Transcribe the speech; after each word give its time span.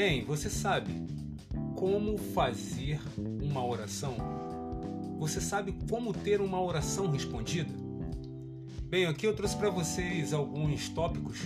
Bem, 0.00 0.24
você 0.24 0.48
sabe 0.48 0.94
como 1.74 2.16
fazer 2.16 3.00
uma 3.42 3.66
oração? 3.66 4.16
Você 5.18 5.40
sabe 5.40 5.74
como 5.90 6.12
ter 6.12 6.40
uma 6.40 6.62
oração 6.62 7.10
respondida? 7.10 7.74
Bem, 8.84 9.06
aqui 9.06 9.26
eu 9.26 9.34
trouxe 9.34 9.56
para 9.56 9.70
vocês 9.70 10.32
alguns 10.32 10.88
tópicos 10.88 11.40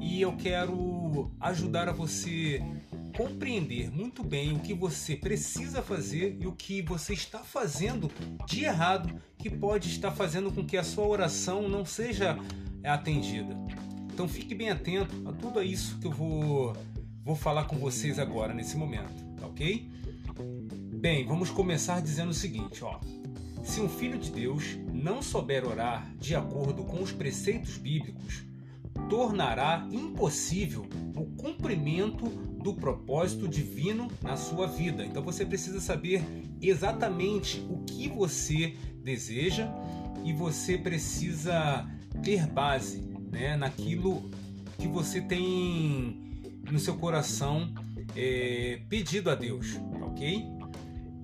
e 0.00 0.22
eu 0.22 0.34
quero 0.34 1.30
ajudar 1.38 1.90
a 1.90 1.92
você 1.92 2.62
compreender 3.14 3.90
muito 3.90 4.24
bem 4.24 4.54
o 4.54 4.60
que 4.60 4.72
você 4.72 5.14
precisa 5.14 5.82
fazer 5.82 6.38
e 6.40 6.46
o 6.46 6.52
que 6.52 6.80
você 6.80 7.12
está 7.12 7.40
fazendo 7.40 8.10
de 8.46 8.64
errado 8.64 9.20
que 9.36 9.50
pode 9.50 9.90
estar 9.90 10.10
fazendo 10.10 10.50
com 10.50 10.64
que 10.64 10.78
a 10.78 10.84
sua 10.84 11.06
oração 11.06 11.68
não 11.68 11.84
seja 11.84 12.38
atendida. 12.82 13.54
Então 14.10 14.26
fique 14.26 14.54
bem 14.54 14.70
atento 14.70 15.28
a 15.28 15.32
tudo 15.34 15.62
isso 15.62 15.98
que 15.98 16.06
eu 16.06 16.12
vou, 16.12 16.72
vou 17.24 17.34
falar 17.34 17.64
com 17.64 17.78
vocês 17.78 18.18
agora 18.18 18.52
nesse 18.52 18.76
momento, 18.76 19.24
tá 19.40 19.46
ok? 19.46 19.88
Bem, 20.94 21.26
vamos 21.26 21.50
começar 21.50 22.00
dizendo 22.02 22.30
o 22.30 22.34
seguinte, 22.34 22.84
ó. 22.84 23.00
Se 23.62 23.80
um 23.80 23.88
filho 23.88 24.18
de 24.18 24.30
Deus 24.30 24.78
não 24.92 25.22
souber 25.22 25.66
orar 25.66 26.06
de 26.18 26.36
acordo 26.36 26.84
com 26.84 27.02
os 27.02 27.12
preceitos 27.12 27.78
bíblicos, 27.78 28.44
tornará 29.08 29.88
impossível 29.90 30.86
o 31.16 31.24
cumprimento 31.36 32.26
do 32.26 32.74
propósito 32.74 33.48
divino 33.48 34.08
na 34.22 34.36
sua 34.36 34.66
vida. 34.66 35.04
Então 35.04 35.22
você 35.22 35.46
precisa 35.46 35.80
saber 35.80 36.22
exatamente 36.60 37.66
o 37.70 37.78
que 37.84 38.08
você 38.08 38.76
deseja 39.02 39.68
e 40.24 40.32
você 40.32 40.76
precisa 40.76 41.88
ter 42.22 42.46
base 42.46 43.00
né, 43.30 43.56
naquilo 43.56 44.30
que 44.78 44.86
você 44.86 45.20
tem 45.20 46.23
no 46.70 46.78
seu 46.78 46.96
coração 46.96 47.72
é, 48.16 48.80
pedido 48.88 49.30
a 49.30 49.34
Deus, 49.34 49.78
ok? 50.02 50.44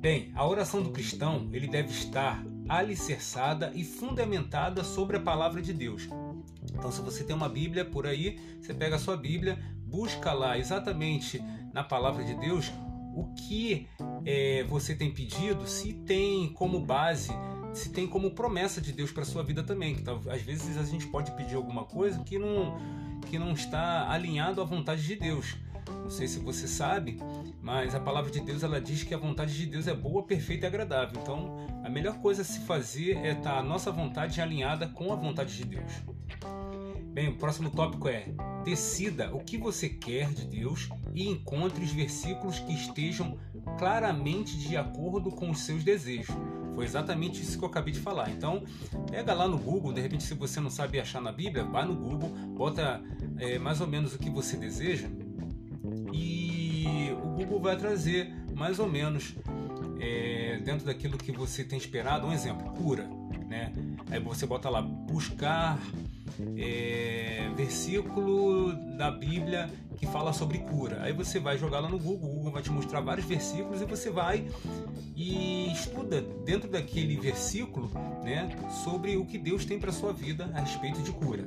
Bem, 0.00 0.32
a 0.34 0.47
oração 0.47 0.82
do 0.82 0.91
cristão 0.91 1.48
ele 1.52 1.66
deve 1.66 1.91
estar 1.91 2.42
alicerçada 2.69 3.72
e 3.74 3.84
fundamentada 3.84 4.84
sobre 4.84 5.16
a 5.16 5.20
palavra 5.20 5.60
de 5.60 5.72
Deus. 5.72 6.08
Então, 6.72 6.91
se 6.91 7.00
você 7.00 7.24
tem 7.24 7.34
uma 7.34 7.48
Bíblia 7.48 7.84
por 7.84 8.06
aí, 8.06 8.38
você 8.60 8.72
pega 8.72 8.97
a 8.97 8.98
sua 8.98 9.16
Bíblia, 9.16 9.58
busca 9.86 10.32
lá 10.32 10.56
exatamente 10.56 11.42
na 11.72 11.82
palavra 11.82 12.25
de 12.25 12.34
Deus 12.34 12.72
o 13.14 13.34
que 13.34 13.88
é, 14.25 14.64
você 14.64 14.94
tem 14.94 15.10
pedido, 15.12 15.66
se 15.66 15.92
tem 15.92 16.52
como 16.52 16.80
base, 16.80 17.30
se 17.72 17.91
tem 17.91 18.06
como 18.06 18.30
promessa 18.30 18.80
de 18.80 18.92
Deus 18.92 19.10
para 19.10 19.25
sua 19.25 19.42
vida 19.42 19.62
também. 19.62 19.97
Que 19.97 20.30
às 20.30 20.42
vezes 20.42 20.77
a 20.77 20.84
gente 20.84 21.06
pode 21.08 21.32
pedir 21.32 21.56
alguma 21.56 21.84
coisa 21.84 22.22
que 22.22 22.38
não 22.38 22.78
que 23.20 23.38
não 23.38 23.52
está 23.52 24.10
alinhado 24.10 24.60
à 24.60 24.64
vontade 24.64 25.06
de 25.06 25.16
Deus. 25.16 25.56
Não 25.88 26.10
sei 26.10 26.28
se 26.28 26.38
você 26.38 26.68
sabe, 26.68 27.18
mas 27.60 27.94
a 27.94 28.00
palavra 28.00 28.30
de 28.30 28.40
Deus 28.40 28.62
ela 28.62 28.80
diz 28.80 29.02
que 29.02 29.14
a 29.14 29.18
vontade 29.18 29.56
de 29.56 29.66
Deus 29.66 29.86
é 29.86 29.94
boa, 29.94 30.22
perfeita 30.22 30.66
e 30.66 30.68
agradável. 30.68 31.20
Então, 31.20 31.66
a 31.84 31.88
melhor 31.88 32.18
coisa 32.18 32.42
a 32.42 32.44
se 32.44 32.60
fazer 32.60 33.16
é 33.18 33.32
estar 33.32 33.58
a 33.58 33.62
nossa 33.62 33.91
vontade 33.91 34.41
alinhada 34.41 34.88
com 34.88 35.12
a 35.12 35.16
vontade 35.16 35.56
de 35.56 35.64
Deus. 35.64 35.92
Bem, 37.12 37.28
o 37.28 37.36
próximo 37.36 37.70
tópico 37.70 38.08
é: 38.08 38.27
decida 38.64 39.34
o 39.34 39.41
que 39.41 39.58
você 39.58 39.89
quer 39.89 40.33
de 40.33 40.47
Deus 40.47 40.89
e 41.14 41.28
encontre 41.28 41.84
os 41.84 41.92
versículos 41.92 42.58
que 42.61 42.72
estejam 42.72 43.39
claramente 43.78 44.56
de 44.58 44.77
acordo 44.77 45.31
com 45.31 45.50
os 45.50 45.61
seus 45.61 45.83
desejos. 45.83 46.34
Foi 46.75 46.84
exatamente 46.84 47.42
isso 47.42 47.58
que 47.58 47.64
eu 47.64 47.69
acabei 47.69 47.92
de 47.92 48.00
falar. 48.00 48.31
Então, 48.31 48.62
pega 49.11 49.34
lá 49.34 49.47
no 49.47 49.58
Google, 49.58 49.92
de 49.92 50.00
repente, 50.00 50.22
se 50.22 50.34
você 50.34 50.61
não 50.61 50.70
sabe 50.70 51.00
achar 51.00 51.20
na 51.20 51.33
Bíblia, 51.33 51.64
vai 51.64 51.84
no 51.84 51.94
Google, 51.94 52.31
bota 52.56 53.03
é, 53.38 53.58
mais 53.58 53.81
ou 53.81 53.86
menos 53.86 54.14
o 54.14 54.19
que 54.19 54.31
você 54.31 54.56
deseja 54.56 55.08
e 56.12 57.11
o 57.22 57.28
Google 57.31 57.61
vai 57.61 57.77
trazer 57.77 58.32
mais 58.54 58.78
ou 58.78 58.88
menos 58.88 59.34
é, 60.00 60.60
dentro 60.65 60.87
daquilo 60.87 61.19
que 61.19 61.32
você 61.32 61.65
tem 61.65 61.78
esperado. 61.78 62.26
Um 62.26 62.32
exemplo, 62.32 62.70
cura. 62.72 63.09
Né? 63.49 63.72
Aí 64.10 64.20
você 64.20 64.47
bota 64.47 64.69
lá 64.69 64.81
buscar 64.81 65.78
é, 66.56 67.50
versículo 67.56 68.72
da 68.96 69.10
Bíblia 69.10 69.70
que 69.96 70.06
fala 70.06 70.32
sobre 70.32 70.58
cura. 70.58 71.02
Aí 71.02 71.12
você 71.12 71.38
vai 71.38 71.58
jogar 71.58 71.80
lá 71.80 71.88
no 71.88 71.98
Google, 71.98 72.30
o 72.30 72.34
Google 72.36 72.52
vai 72.52 72.62
te 72.62 72.70
mostrar 72.70 73.00
vários 73.00 73.26
versículos 73.26 73.82
e 73.82 73.84
você 73.84 74.10
vai 74.10 74.46
e 75.14 75.70
estuda 75.72 76.22
dentro 76.44 76.70
daquele 76.70 77.16
versículo, 77.16 77.90
né, 78.24 78.48
sobre 78.82 79.16
o 79.16 79.26
que 79.26 79.36
Deus 79.36 79.64
tem 79.64 79.78
para 79.78 79.92
sua 79.92 80.12
vida 80.12 80.50
a 80.54 80.60
respeito 80.60 81.02
de 81.02 81.12
cura. 81.12 81.46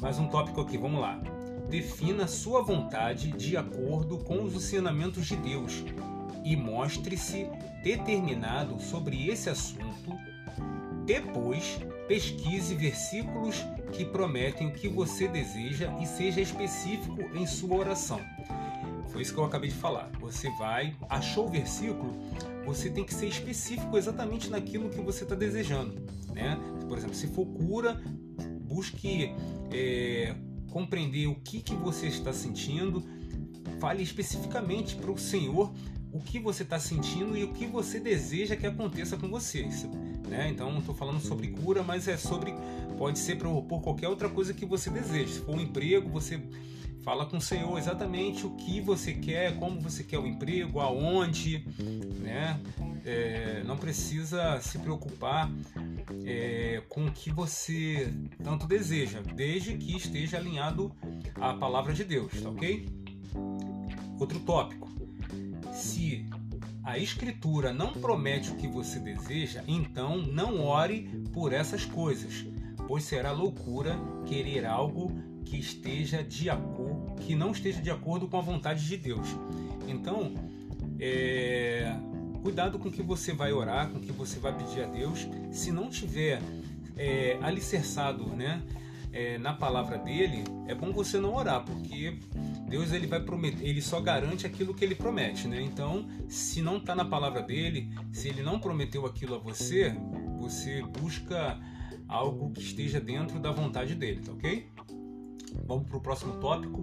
Mais 0.00 0.18
um 0.18 0.26
tópico 0.26 0.60
aqui, 0.60 0.76
vamos 0.76 1.00
lá. 1.00 1.22
Defina 1.70 2.26
sua 2.26 2.60
vontade 2.62 3.30
de 3.30 3.56
acordo 3.56 4.18
com 4.18 4.42
os 4.42 4.54
ensinamentos 4.54 5.26
de 5.26 5.36
Deus 5.36 5.84
e 6.44 6.56
mostre-se 6.56 7.48
determinado 7.82 8.80
sobre 8.80 9.28
esse 9.28 9.48
assunto. 9.48 10.12
Depois, 11.06 11.78
pesquise 12.12 12.74
versículos 12.74 13.56
que 13.90 14.04
prometem 14.04 14.66
o 14.66 14.72
que 14.74 14.86
você 14.86 15.26
deseja 15.26 15.90
e 15.98 16.06
seja 16.06 16.42
específico 16.42 17.22
em 17.34 17.46
sua 17.46 17.74
oração. 17.74 18.20
Foi 19.08 19.22
isso 19.22 19.32
que 19.32 19.40
eu 19.40 19.44
acabei 19.46 19.70
de 19.70 19.76
falar. 19.76 20.10
Você 20.20 20.50
vai, 20.58 20.94
achou 21.08 21.46
o 21.46 21.50
versículo, 21.50 22.12
você 22.66 22.90
tem 22.90 23.02
que 23.02 23.14
ser 23.14 23.28
específico 23.28 23.96
exatamente 23.96 24.50
naquilo 24.50 24.90
que 24.90 25.00
você 25.00 25.22
está 25.22 25.34
desejando. 25.34 25.94
Né? 26.34 26.58
Por 26.86 26.98
exemplo, 26.98 27.16
se 27.16 27.28
for 27.28 27.46
cura, 27.46 27.98
busque 28.60 29.34
é, 29.72 30.34
compreender 30.70 31.28
o 31.28 31.36
que, 31.36 31.62
que 31.62 31.74
você 31.74 32.08
está 32.08 32.30
sentindo, 32.30 33.02
fale 33.80 34.02
especificamente 34.02 34.96
para 34.96 35.10
o 35.10 35.16
Senhor 35.16 35.72
o 36.12 36.20
que 36.20 36.38
você 36.38 36.62
está 36.62 36.78
sentindo 36.78 37.36
e 37.36 37.44
o 37.44 37.52
que 37.52 37.66
você 37.66 37.98
deseja 37.98 38.54
que 38.54 38.66
aconteça 38.66 39.16
com 39.16 39.28
você. 39.28 39.62
Né? 40.28 40.50
Então, 40.50 40.70
não 40.70 40.80
estou 40.80 40.94
falando 40.94 41.20
sobre 41.20 41.48
cura, 41.48 41.82
mas 41.82 42.06
é 42.06 42.16
sobre. 42.16 42.54
Pode 42.98 43.18
ser 43.18 43.36
por, 43.36 43.62
por 43.62 43.80
qualquer 43.80 44.08
outra 44.08 44.28
coisa 44.28 44.52
que 44.52 44.66
você 44.66 44.90
deseja. 44.90 45.32
Se 45.32 45.40
for 45.40 45.56
um 45.56 45.60
emprego, 45.60 46.08
você 46.10 46.40
fala 47.02 47.26
com 47.26 47.36
o 47.38 47.40
Senhor 47.40 47.76
exatamente 47.78 48.46
o 48.46 48.50
que 48.50 48.80
você 48.80 49.12
quer, 49.12 49.56
como 49.56 49.80
você 49.80 50.04
quer 50.04 50.18
o 50.18 50.26
emprego, 50.26 50.80
aonde, 50.80 51.66
né? 52.20 52.60
É, 53.04 53.64
não 53.64 53.76
precisa 53.76 54.60
se 54.60 54.78
preocupar 54.78 55.50
é, 56.24 56.82
com 56.88 57.06
o 57.06 57.12
que 57.12 57.32
você 57.32 58.12
tanto 58.44 58.66
deseja, 58.66 59.20
desde 59.34 59.76
que 59.76 59.96
esteja 59.96 60.36
alinhado 60.36 60.92
à 61.40 61.52
palavra 61.54 61.92
de 61.92 62.04
Deus, 62.04 62.40
tá 62.40 62.48
ok? 62.48 62.88
Outro 64.20 64.38
tópico: 64.40 64.91
se 65.82 66.24
a 66.84 66.96
Escritura 66.96 67.72
não 67.72 67.92
promete 67.92 68.50
o 68.50 68.56
que 68.56 68.68
você 68.68 68.98
deseja, 68.98 69.62
então 69.66 70.18
não 70.18 70.60
ore 70.60 71.08
por 71.32 71.52
essas 71.52 71.84
coisas, 71.84 72.46
pois 72.86 73.04
será 73.04 73.32
loucura 73.32 73.98
querer 74.26 74.64
algo 74.64 75.12
que 75.44 75.58
esteja 75.58 76.22
de 76.22 76.48
acordo, 76.48 77.14
que 77.20 77.34
não 77.34 77.50
esteja 77.50 77.80
de 77.80 77.90
acordo 77.90 78.28
com 78.28 78.38
a 78.38 78.40
vontade 78.40 78.86
de 78.86 78.96
Deus. 78.96 79.26
Então, 79.86 80.32
é, 80.98 81.94
cuidado 82.42 82.78
com 82.78 82.88
o 82.88 82.92
que 82.92 83.02
você 83.02 83.32
vai 83.32 83.52
orar, 83.52 83.90
com 83.90 83.98
o 83.98 84.00
que 84.00 84.12
você 84.12 84.38
vai 84.38 84.56
pedir 84.56 84.82
a 84.82 84.86
Deus. 84.86 85.28
Se 85.50 85.72
não 85.72 85.90
tiver 85.90 86.40
é, 86.96 87.38
alicerçado, 87.42 88.26
né, 88.28 88.62
é, 89.12 89.36
na 89.38 89.52
palavra 89.52 89.98
dele, 89.98 90.44
é 90.66 90.74
bom 90.74 90.92
você 90.92 91.18
não 91.18 91.34
orar, 91.34 91.64
porque 91.64 92.18
Deus 92.72 92.90
ele 92.90 93.06
vai 93.06 93.20
prometer, 93.20 93.66
ele 93.66 93.82
só 93.82 94.00
garante 94.00 94.46
aquilo 94.46 94.72
que 94.72 94.82
ele 94.82 94.94
promete, 94.94 95.46
né? 95.46 95.60
Então, 95.60 96.08
se 96.26 96.62
não 96.62 96.78
está 96.78 96.94
na 96.94 97.04
palavra 97.04 97.42
dele, 97.42 97.94
se 98.10 98.30
ele 98.30 98.42
não 98.42 98.58
prometeu 98.58 99.04
aquilo 99.04 99.34
a 99.34 99.38
você, 99.38 99.94
você 100.38 100.80
busca 100.80 101.60
algo 102.08 102.50
que 102.50 102.62
esteja 102.62 102.98
dentro 102.98 103.38
da 103.38 103.50
vontade 103.50 103.94
dele, 103.94 104.22
tá 104.22 104.32
ok? 104.32 104.72
Vamos 105.66 105.86
para 105.86 105.98
o 105.98 106.00
próximo 106.00 106.38
tópico. 106.38 106.82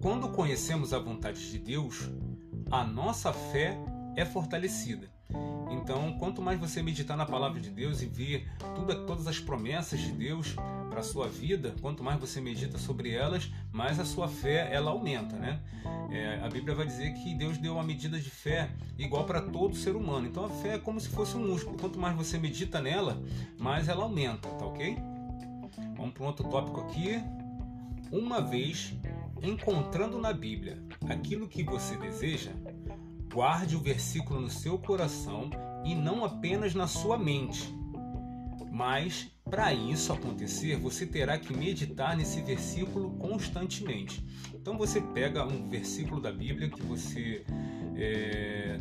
Quando 0.00 0.30
conhecemos 0.30 0.94
a 0.94 0.98
vontade 0.98 1.50
de 1.50 1.58
Deus, 1.58 2.10
a 2.70 2.82
nossa 2.82 3.34
fé 3.34 3.76
é 4.16 4.24
fortalecida. 4.24 5.10
Então, 5.70 6.16
quanto 6.18 6.40
mais 6.40 6.58
você 6.58 6.82
meditar 6.82 7.14
na 7.14 7.26
palavra 7.26 7.60
de 7.60 7.68
Deus 7.68 8.00
e 8.00 8.06
ver 8.06 8.48
tudo, 8.74 9.04
todas 9.04 9.26
as 9.26 9.38
promessas 9.38 10.00
de 10.00 10.12
Deus 10.12 10.56
para 10.96 11.02
a 11.02 11.04
sua 11.04 11.28
vida, 11.28 11.74
quanto 11.82 12.02
mais 12.02 12.18
você 12.18 12.40
medita 12.40 12.78
sobre 12.78 13.10
elas, 13.10 13.52
mais 13.70 14.00
a 14.00 14.04
sua 14.06 14.28
fé 14.28 14.70
ela 14.72 14.90
aumenta, 14.90 15.36
né? 15.36 15.60
É, 16.10 16.40
a 16.42 16.48
Bíblia 16.48 16.74
vai 16.74 16.86
dizer 16.86 17.12
que 17.12 17.34
Deus 17.34 17.58
deu 17.58 17.74
uma 17.74 17.82
medida 17.82 18.18
de 18.18 18.30
fé 18.30 18.70
igual 18.96 19.24
para 19.24 19.42
todo 19.42 19.76
ser 19.76 19.94
humano. 19.94 20.26
Então, 20.26 20.46
a 20.46 20.48
fé 20.48 20.76
é 20.76 20.78
como 20.78 20.98
se 20.98 21.10
fosse 21.10 21.36
um 21.36 21.46
músculo. 21.46 21.76
Quanto 21.76 21.98
mais 21.98 22.16
você 22.16 22.38
medita 22.38 22.80
nela, 22.80 23.22
mais 23.58 23.88
ela 23.88 24.04
aumenta, 24.04 24.48
tá 24.48 24.64
ok? 24.64 24.96
Vamos 25.98 26.14
para 26.14 26.22
um 26.22 26.26
outro 26.28 26.48
tópico 26.48 26.80
aqui. 26.80 27.22
Uma 28.10 28.40
vez 28.40 28.94
encontrando 29.42 30.18
na 30.18 30.32
Bíblia 30.32 30.82
aquilo 31.10 31.46
que 31.46 31.62
você 31.62 31.94
deseja, 31.98 32.52
Guarde 33.30 33.76
o 33.76 33.80
versículo 33.80 34.40
no 34.40 34.48
seu 34.48 34.78
coração 34.78 35.50
e 35.84 35.94
não 35.94 36.24
apenas 36.24 36.74
na 36.74 36.86
sua 36.86 37.18
mente. 37.18 37.68
Mas 38.72 39.30
para 39.48 39.72
isso 39.72 40.12
acontecer, 40.12 40.76
você 40.76 41.06
terá 41.06 41.38
que 41.38 41.56
meditar 41.56 42.16
nesse 42.16 42.42
versículo 42.42 43.10
constantemente. 43.12 44.24
Então 44.52 44.76
você 44.76 45.00
pega 45.00 45.44
um 45.44 45.68
versículo 45.68 46.20
da 46.20 46.32
Bíblia 46.32 46.68
que 46.68 46.82
você 46.82 47.44
é, 47.94 48.80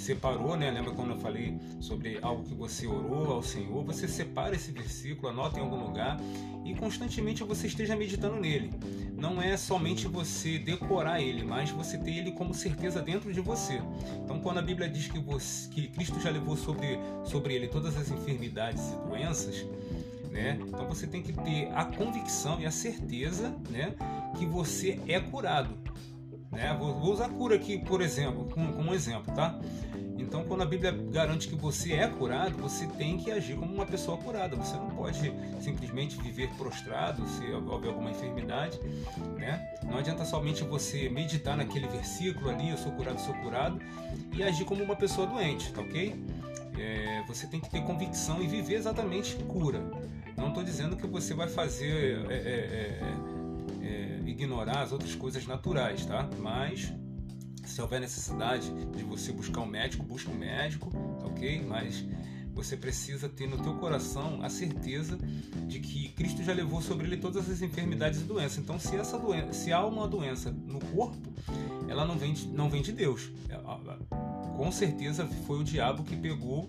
separou, 0.00 0.56
né? 0.56 0.70
Lembra 0.70 0.92
quando 0.92 1.10
eu 1.10 1.18
falei 1.18 1.58
sobre 1.80 2.18
algo 2.22 2.42
que 2.42 2.54
você 2.54 2.86
orou 2.86 3.32
ao 3.32 3.42
Senhor? 3.42 3.84
Você 3.84 4.08
separa 4.08 4.54
esse 4.54 4.72
versículo, 4.72 5.28
anota 5.28 5.58
em 5.58 5.62
algum 5.62 5.84
lugar 5.86 6.18
e 6.64 6.74
constantemente 6.74 7.44
você 7.44 7.66
esteja 7.66 7.94
meditando 7.94 8.36
nele. 8.36 8.70
Não 9.16 9.40
é 9.40 9.56
somente 9.56 10.08
você 10.08 10.58
decorar 10.58 11.20
ele, 11.20 11.44
mas 11.44 11.70
você 11.70 11.98
ter 11.98 12.16
ele 12.16 12.32
como 12.32 12.54
certeza 12.54 13.02
dentro 13.02 13.32
de 13.32 13.40
você. 13.40 13.80
Então, 14.24 14.40
quando 14.40 14.58
a 14.58 14.62
Bíblia 14.62 14.88
diz 14.88 15.08
que, 15.08 15.18
você, 15.18 15.68
que 15.68 15.88
Cristo 15.88 16.18
já 16.20 16.30
levou 16.30 16.56
sobre, 16.56 16.98
sobre 17.24 17.54
ele 17.54 17.68
todas 17.68 17.96
as 17.96 18.10
enfermidades 18.10 18.92
e 18.92 19.08
doenças, 19.08 19.66
né? 20.30 20.58
Então 20.60 20.86
você 20.86 21.06
tem 21.06 21.22
que 21.22 21.32
ter 21.32 21.70
a 21.74 21.84
convicção 21.84 22.60
e 22.60 22.66
a 22.66 22.70
certeza, 22.70 23.54
né, 23.68 23.94
que 24.38 24.46
você 24.46 25.00
é 25.08 25.18
curado. 25.20 25.76
Né? 26.50 26.74
Vou, 26.78 26.94
vou 26.94 27.12
usar 27.12 27.28
cura 27.28 27.54
aqui, 27.54 27.78
por 27.78 28.00
exemplo, 28.00 28.48
como, 28.52 28.76
um 28.78 28.94
exemplo, 28.94 29.34
tá? 29.34 29.58
Então, 30.18 30.44
quando 30.44 30.62
a 30.62 30.66
Bíblia 30.66 30.92
garante 30.92 31.48
que 31.48 31.54
você 31.54 31.94
é 31.94 32.06
curado, 32.06 32.56
você 32.58 32.86
tem 32.86 33.16
que 33.18 33.30
agir 33.30 33.56
como 33.56 33.74
uma 33.74 33.86
pessoa 33.86 34.18
curada. 34.18 34.54
Você 34.54 34.76
não 34.76 34.90
pode 34.90 35.32
simplesmente 35.60 36.20
viver 36.20 36.48
prostrado 36.56 37.26
se 37.26 37.44
houver 37.50 37.88
alguma 37.88 38.10
enfermidade, 38.10 38.78
né? 39.38 39.74
Não 39.82 39.98
adianta 39.98 40.24
somente 40.24 40.62
você 40.62 41.08
meditar 41.08 41.56
naquele 41.56 41.88
versículo 41.88 42.50
ali, 42.50 42.70
eu 42.70 42.76
sou 42.76 42.92
curado, 42.92 43.20
sou 43.20 43.34
curado, 43.34 43.80
e 44.32 44.42
agir 44.42 44.64
como 44.64 44.84
uma 44.84 44.94
pessoa 44.94 45.26
doente, 45.26 45.72
tá 45.72 45.80
ok? 45.80 46.14
É, 46.78 47.24
você 47.26 47.46
tem 47.46 47.58
que 47.58 47.70
ter 47.70 47.82
convicção 47.82 48.42
e 48.42 48.46
viver 48.46 48.74
exatamente 48.74 49.34
cura. 49.44 49.82
Não 50.36 50.48
estou 50.48 50.62
dizendo 50.62 50.96
que 50.96 51.06
você 51.06 51.34
vai 51.34 51.48
fazer 51.48 52.24
é, 52.30 52.34
é, 52.34 52.36
é, 52.36 53.00
é 53.02 53.29
ignorar 54.24 54.82
as 54.82 54.92
outras 54.92 55.14
coisas 55.14 55.46
naturais, 55.46 56.04
tá? 56.06 56.28
Mas 56.38 56.92
se 57.64 57.80
houver 57.80 58.00
necessidade 58.00 58.72
de 58.96 59.04
você 59.04 59.32
buscar 59.32 59.60
um 59.60 59.66
médico, 59.66 60.04
busque 60.04 60.30
um 60.30 60.38
médico, 60.38 60.90
tá 60.90 61.26
ok? 61.26 61.64
Mas 61.66 62.04
você 62.52 62.76
precisa 62.76 63.28
ter 63.28 63.48
no 63.48 63.62
teu 63.62 63.74
coração 63.76 64.42
a 64.42 64.50
certeza 64.50 65.16
de 65.66 65.78
que 65.78 66.08
Cristo 66.10 66.42
já 66.42 66.52
levou 66.52 66.82
sobre 66.82 67.06
ele 67.06 67.16
todas 67.16 67.48
as 67.48 67.62
enfermidades 67.62 68.20
e 68.20 68.24
doenças. 68.24 68.58
Então, 68.58 68.78
se 68.78 68.96
essa 68.96 69.18
doença, 69.18 69.52
se 69.52 69.72
há 69.72 69.84
uma 69.86 70.06
doença 70.06 70.50
no 70.50 70.80
corpo, 70.80 71.32
ela 71.88 72.04
não 72.04 72.18
vem 72.18 72.32
de, 72.32 72.48
não 72.48 72.68
vem 72.68 72.82
de 72.82 72.92
Deus. 72.92 73.30
É, 73.48 73.56
com 74.56 74.70
certeza 74.72 75.26
foi 75.46 75.60
o 75.60 75.64
diabo 75.64 76.02
que 76.02 76.16
pegou 76.16 76.68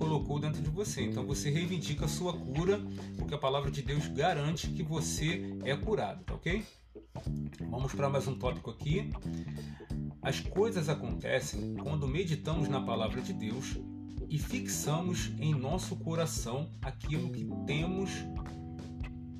colocou 0.00 0.40
dentro 0.40 0.62
de 0.62 0.70
você. 0.70 1.02
Então 1.02 1.26
você 1.26 1.50
reivindica 1.50 2.06
a 2.06 2.08
sua 2.08 2.32
cura, 2.32 2.80
porque 3.18 3.34
a 3.34 3.38
palavra 3.38 3.70
de 3.70 3.82
Deus 3.82 4.08
garante 4.08 4.68
que 4.68 4.82
você 4.82 5.58
é 5.62 5.76
curado, 5.76 6.24
tá 6.24 6.34
ok? 6.34 6.64
Vamos 7.68 7.92
para 7.92 8.08
mais 8.08 8.26
um 8.26 8.34
tópico 8.34 8.70
aqui. 8.70 9.10
As 10.22 10.40
coisas 10.40 10.88
acontecem 10.88 11.74
quando 11.74 12.08
meditamos 12.08 12.66
na 12.66 12.80
palavra 12.80 13.20
de 13.20 13.34
Deus 13.34 13.78
e 14.26 14.38
fixamos 14.38 15.32
em 15.38 15.54
nosso 15.54 15.94
coração 15.96 16.70
aquilo 16.80 17.30
que 17.30 17.46
temos, 17.66 18.10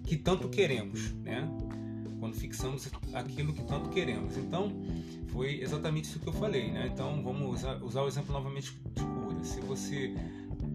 que 0.04 0.16
tanto 0.16 0.50
queremos, 0.50 1.14
né? 1.14 1.48
Quando 2.18 2.34
fixamos 2.34 2.90
aquilo 3.14 3.54
que 3.54 3.62
tanto 3.64 3.88
queremos. 3.88 4.36
Então, 4.36 4.70
foi 5.28 5.62
exatamente 5.62 6.04
isso 6.04 6.20
que 6.20 6.28
eu 6.28 6.34
falei, 6.34 6.70
né? 6.70 6.90
Então, 6.92 7.22
vamos 7.22 7.60
usar, 7.60 7.82
usar 7.82 8.02
o 8.02 8.08
exemplo 8.08 8.32
novamente 8.32 8.78
de 8.94 9.02
cura. 9.02 9.42
Se 9.42 9.60
você 9.60 10.14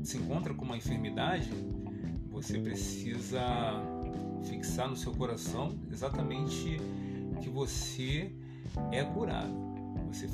se 0.06 0.18
encontra 0.18 0.54
com 0.54 0.66
uma 0.66 0.78
enfermidade, 0.78 1.50
você 2.30 2.60
precisa 2.60 3.42
fixar 4.48 4.90
no 4.90 4.96
seu 4.96 5.14
coração 5.14 5.78
exatamente 5.92 6.78
que 7.42 7.50
você 7.50 8.32
é 8.92 9.04
curado 9.04 9.66
você 10.16 10.30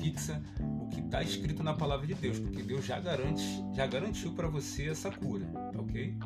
fixa 0.00 0.40
o 0.60 0.86
que 0.88 1.00
está 1.00 1.22
escrito 1.22 1.62
na 1.62 1.74
palavra 1.74 2.06
de 2.06 2.14
Deus, 2.14 2.38
porque 2.38 2.62
Deus 2.62 2.84
já 2.84 3.00
garante, 3.00 3.42
já 3.74 3.86
garantiu 3.86 4.32
para 4.32 4.46
você 4.46 4.88
essa 4.88 5.10
cura, 5.10 5.44
tá 5.46 5.80
ok? 5.80 6.16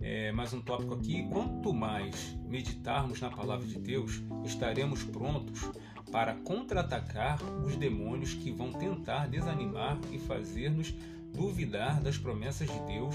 É, 0.00 0.30
mais 0.32 0.52
um 0.52 0.60
tópico 0.60 0.94
aqui: 0.94 1.26
quanto 1.30 1.72
mais 1.72 2.36
meditarmos 2.46 3.20
na 3.20 3.30
palavra 3.30 3.66
de 3.66 3.78
Deus, 3.78 4.22
estaremos 4.44 5.02
prontos 5.04 5.70
para 6.12 6.34
contra-atacar 6.34 7.38
os 7.64 7.76
demônios 7.76 8.34
que 8.34 8.50
vão 8.50 8.72
tentar 8.72 9.26
desanimar 9.26 9.98
e 10.12 10.18
fazer-nos 10.18 10.94
duvidar 11.32 12.00
das 12.00 12.16
promessas 12.18 12.68
de 12.68 12.80
Deus 12.86 13.14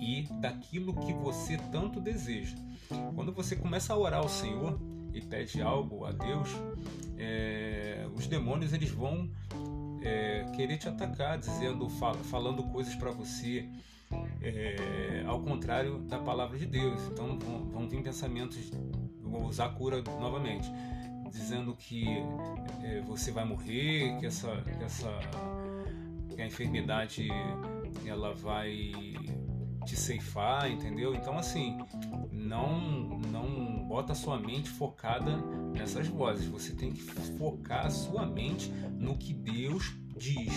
e 0.00 0.28
daquilo 0.40 0.94
que 0.94 1.12
você 1.12 1.56
tanto 1.72 2.00
deseja. 2.00 2.56
Quando 3.14 3.32
você 3.32 3.56
começa 3.56 3.92
a 3.92 3.96
orar 3.96 4.20
ao 4.20 4.28
Senhor, 4.28 4.78
e 5.16 5.20
pede 5.22 5.62
algo 5.62 6.04
a 6.04 6.12
Deus, 6.12 6.48
é, 7.16 8.06
os 8.14 8.26
demônios 8.26 8.74
eles 8.74 8.90
vão 8.90 9.30
é, 10.02 10.44
querer 10.54 10.76
te 10.76 10.88
atacar, 10.88 11.38
dizendo, 11.38 11.88
fal 11.88 12.14
falando 12.14 12.62
coisas 12.64 12.94
para 12.94 13.10
você 13.10 13.66
é, 14.42 15.24
ao 15.26 15.40
contrário 15.40 15.98
da 16.00 16.18
palavra 16.18 16.58
de 16.58 16.66
Deus. 16.66 17.00
Então 17.10 17.38
vão, 17.38 17.64
vão 17.64 17.88
vir 17.88 18.02
pensamentos, 18.02 18.70
vou 19.22 19.46
usar 19.46 19.70
cura 19.70 20.02
novamente, 20.20 20.70
dizendo 21.30 21.74
que 21.74 22.06
é, 22.84 23.00
você 23.00 23.30
vai 23.30 23.46
morrer, 23.46 24.18
que 24.20 24.26
essa, 24.26 24.54
que 24.62 24.84
essa 24.84 25.08
que 26.36 26.42
a 26.42 26.46
enfermidade 26.46 27.28
ela 28.04 28.34
vai 28.34 28.92
te 29.84 29.96
ceifar, 29.96 30.70
entendeu? 30.70 31.14
Então 31.14 31.38
assim, 31.38 31.78
não 32.30 33.18
não 33.30 33.84
bota 33.88 34.14
sua 34.14 34.38
mente 34.38 34.68
focada 34.68 35.36
nessas 35.74 36.06
vozes. 36.06 36.46
Você 36.46 36.74
tem 36.74 36.92
que 36.92 37.02
focar 37.02 37.86
a 37.86 37.90
sua 37.90 38.26
mente 38.26 38.70
no 38.98 39.16
que 39.16 39.32
Deus 39.32 39.96
diz, 40.16 40.52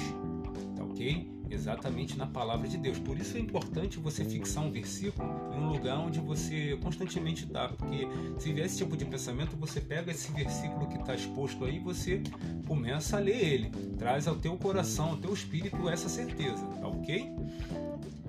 tá 0.76 0.84
ok? 0.84 1.39
Exatamente 1.52 2.18
na 2.18 2.28
palavra 2.28 2.68
de 2.68 2.78
Deus. 2.78 3.00
Por 3.00 3.18
isso 3.18 3.36
é 3.36 3.40
importante 3.40 3.98
você 4.00 4.24
fixar 4.24 4.64
um 4.64 4.72
versículo 4.72 5.28
em 5.54 5.60
um 5.60 5.70
lugar 5.70 5.98
onde 6.00 6.20
você 6.20 6.78
constantemente 6.82 7.46
está, 7.46 7.70
porque 7.70 8.08
se 8.38 8.54
vier 8.54 8.66
esse 8.66 8.78
tipo 8.78 8.96
de 8.96 9.06
pensamento, 9.06 9.58
você 9.58 9.82
pega 9.82 10.12
esse 10.12 10.32
versículo 10.32 10.88
que 10.88 10.98
está 10.98 11.16
exposto 11.16 11.66
aí, 11.66 11.80
você 11.80 12.22
começa 12.68 13.18
a 13.18 13.20
ler 13.20 13.44
ele, 13.44 13.70
traz 13.98 14.28
ao 14.28 14.36
teu 14.36 14.56
coração, 14.58 15.10
ao 15.10 15.18
teu 15.18 15.34
espírito 15.34 15.90
essa 15.90 16.08
certeza, 16.08 16.64
tá 16.80 16.88
ok? 16.88 17.32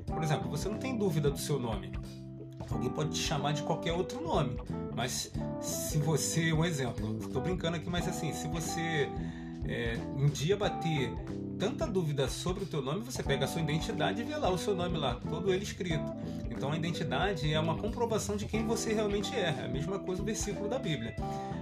Por 0.06 0.23
exemplo, 0.23 0.50
você 0.50 0.69
não 0.69 0.78
tem 0.78 0.96
dúvida 0.96 1.31
do 1.31 1.38
seu 1.38 1.58
nome. 1.58 1.93
Alguém 2.70 2.90
pode 2.90 3.11
te 3.11 3.18
chamar 3.18 3.52
de 3.52 3.62
qualquer 3.62 3.92
outro 3.92 4.23
nome, 4.23 4.56
mas 4.95 5.33
se 5.61 5.99
você, 5.99 6.52
um 6.52 6.64
exemplo, 6.64 7.18
estou 7.21 7.42
brincando 7.42 7.76
aqui, 7.76 7.90
mas 7.90 8.06
assim, 8.06 8.33
se 8.33 8.47
você 8.49 9.09
é, 9.64 9.97
um 10.16 10.26
dia 10.26 10.56
bater 10.56 11.12
tanta 11.61 11.87
dúvida 11.87 12.26
sobre 12.26 12.64
o 12.64 12.67
teu 12.67 12.81
nome, 12.81 13.00
você 13.00 13.23
pega 13.23 13.45
a 13.45 13.49
sua 13.49 13.61
identidade 13.61 14.23
e 14.23 14.25
vê 14.25 14.35
lá 14.35 14.49
o 14.49 14.57
seu 14.57 14.75
nome 14.75 14.97
lá, 14.97 15.17
todo 15.29 15.52
ele 15.52 15.62
escrito. 15.62 16.11
Então 16.50 16.73
a 16.73 16.76
identidade 16.76 17.52
é 17.52 17.61
uma 17.61 17.76
comprovação 17.76 18.35
de 18.35 18.47
quem 18.47 18.67
você 18.67 18.95
realmente 18.95 19.37
é. 19.37 19.55
É 19.61 19.64
a 19.67 19.69
mesma 19.69 19.99
coisa 19.99 20.23
o 20.23 20.25
versículo 20.25 20.69
da 20.69 20.79
Bíblia. 20.79 21.14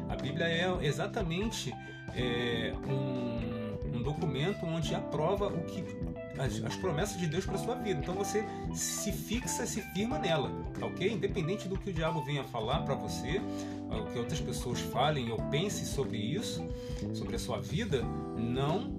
A 0.09 0.15
Bíblia 0.15 0.47
é 0.47 0.87
exatamente 0.87 1.75
é, 2.15 2.73
um, 2.87 3.97
um 3.99 4.03
documento 4.03 4.65
onde 4.65 4.95
aprova 4.95 5.49
o 5.49 5.65
que 5.65 5.85
as, 6.39 6.63
as 6.65 6.77
promessas 6.77 7.19
de 7.19 7.27
Deus 7.27 7.45
para 7.45 7.59
sua 7.59 7.75
vida. 7.75 7.99
Então 8.01 8.15
você 8.15 8.45
se 8.73 9.11
fixa, 9.11 9.67
se 9.67 9.83
firma 9.83 10.17
nela, 10.17 10.51
tá 10.79 10.87
ok? 10.87 11.13
Independente 11.13 11.67
do 11.67 11.77
que 11.77 11.91
o 11.91 11.93
diabo 11.93 12.23
venha 12.23 12.45
falar 12.45 12.83
para 12.83 12.95
você, 12.95 13.41
o 13.91 14.13
que 14.13 14.19
outras 14.19 14.41
pessoas 14.41 14.81
falem 14.81 15.33
ou 15.33 15.39
pensem 15.51 15.85
sobre 15.85 16.19
isso, 16.19 16.65
sobre 17.15 17.35
a 17.35 17.39
sua 17.39 17.61
vida, 17.61 18.03
não 18.37 18.98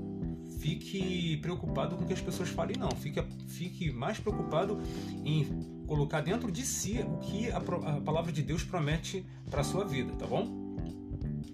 fique 0.59 1.37
preocupado 1.37 1.95
com 1.95 2.03
o 2.03 2.07
que 2.07 2.13
as 2.13 2.21
pessoas 2.21 2.49
falem, 2.49 2.75
não. 2.77 2.91
Fique, 2.91 3.21
fique 3.47 3.91
mais 3.91 4.19
preocupado 4.19 4.79
em 5.25 5.45
colocar 5.87 6.21
dentro 6.21 6.51
de 6.51 6.65
si 6.65 6.99
o 6.99 7.17
que 7.17 7.49
a, 7.49 7.57
a 7.57 8.01
palavra 8.01 8.31
de 8.31 8.43
Deus 8.43 8.63
promete 8.63 9.25
para 9.49 9.63
sua 9.63 9.85
vida, 9.85 10.13
tá 10.13 10.27
bom? 10.27 10.69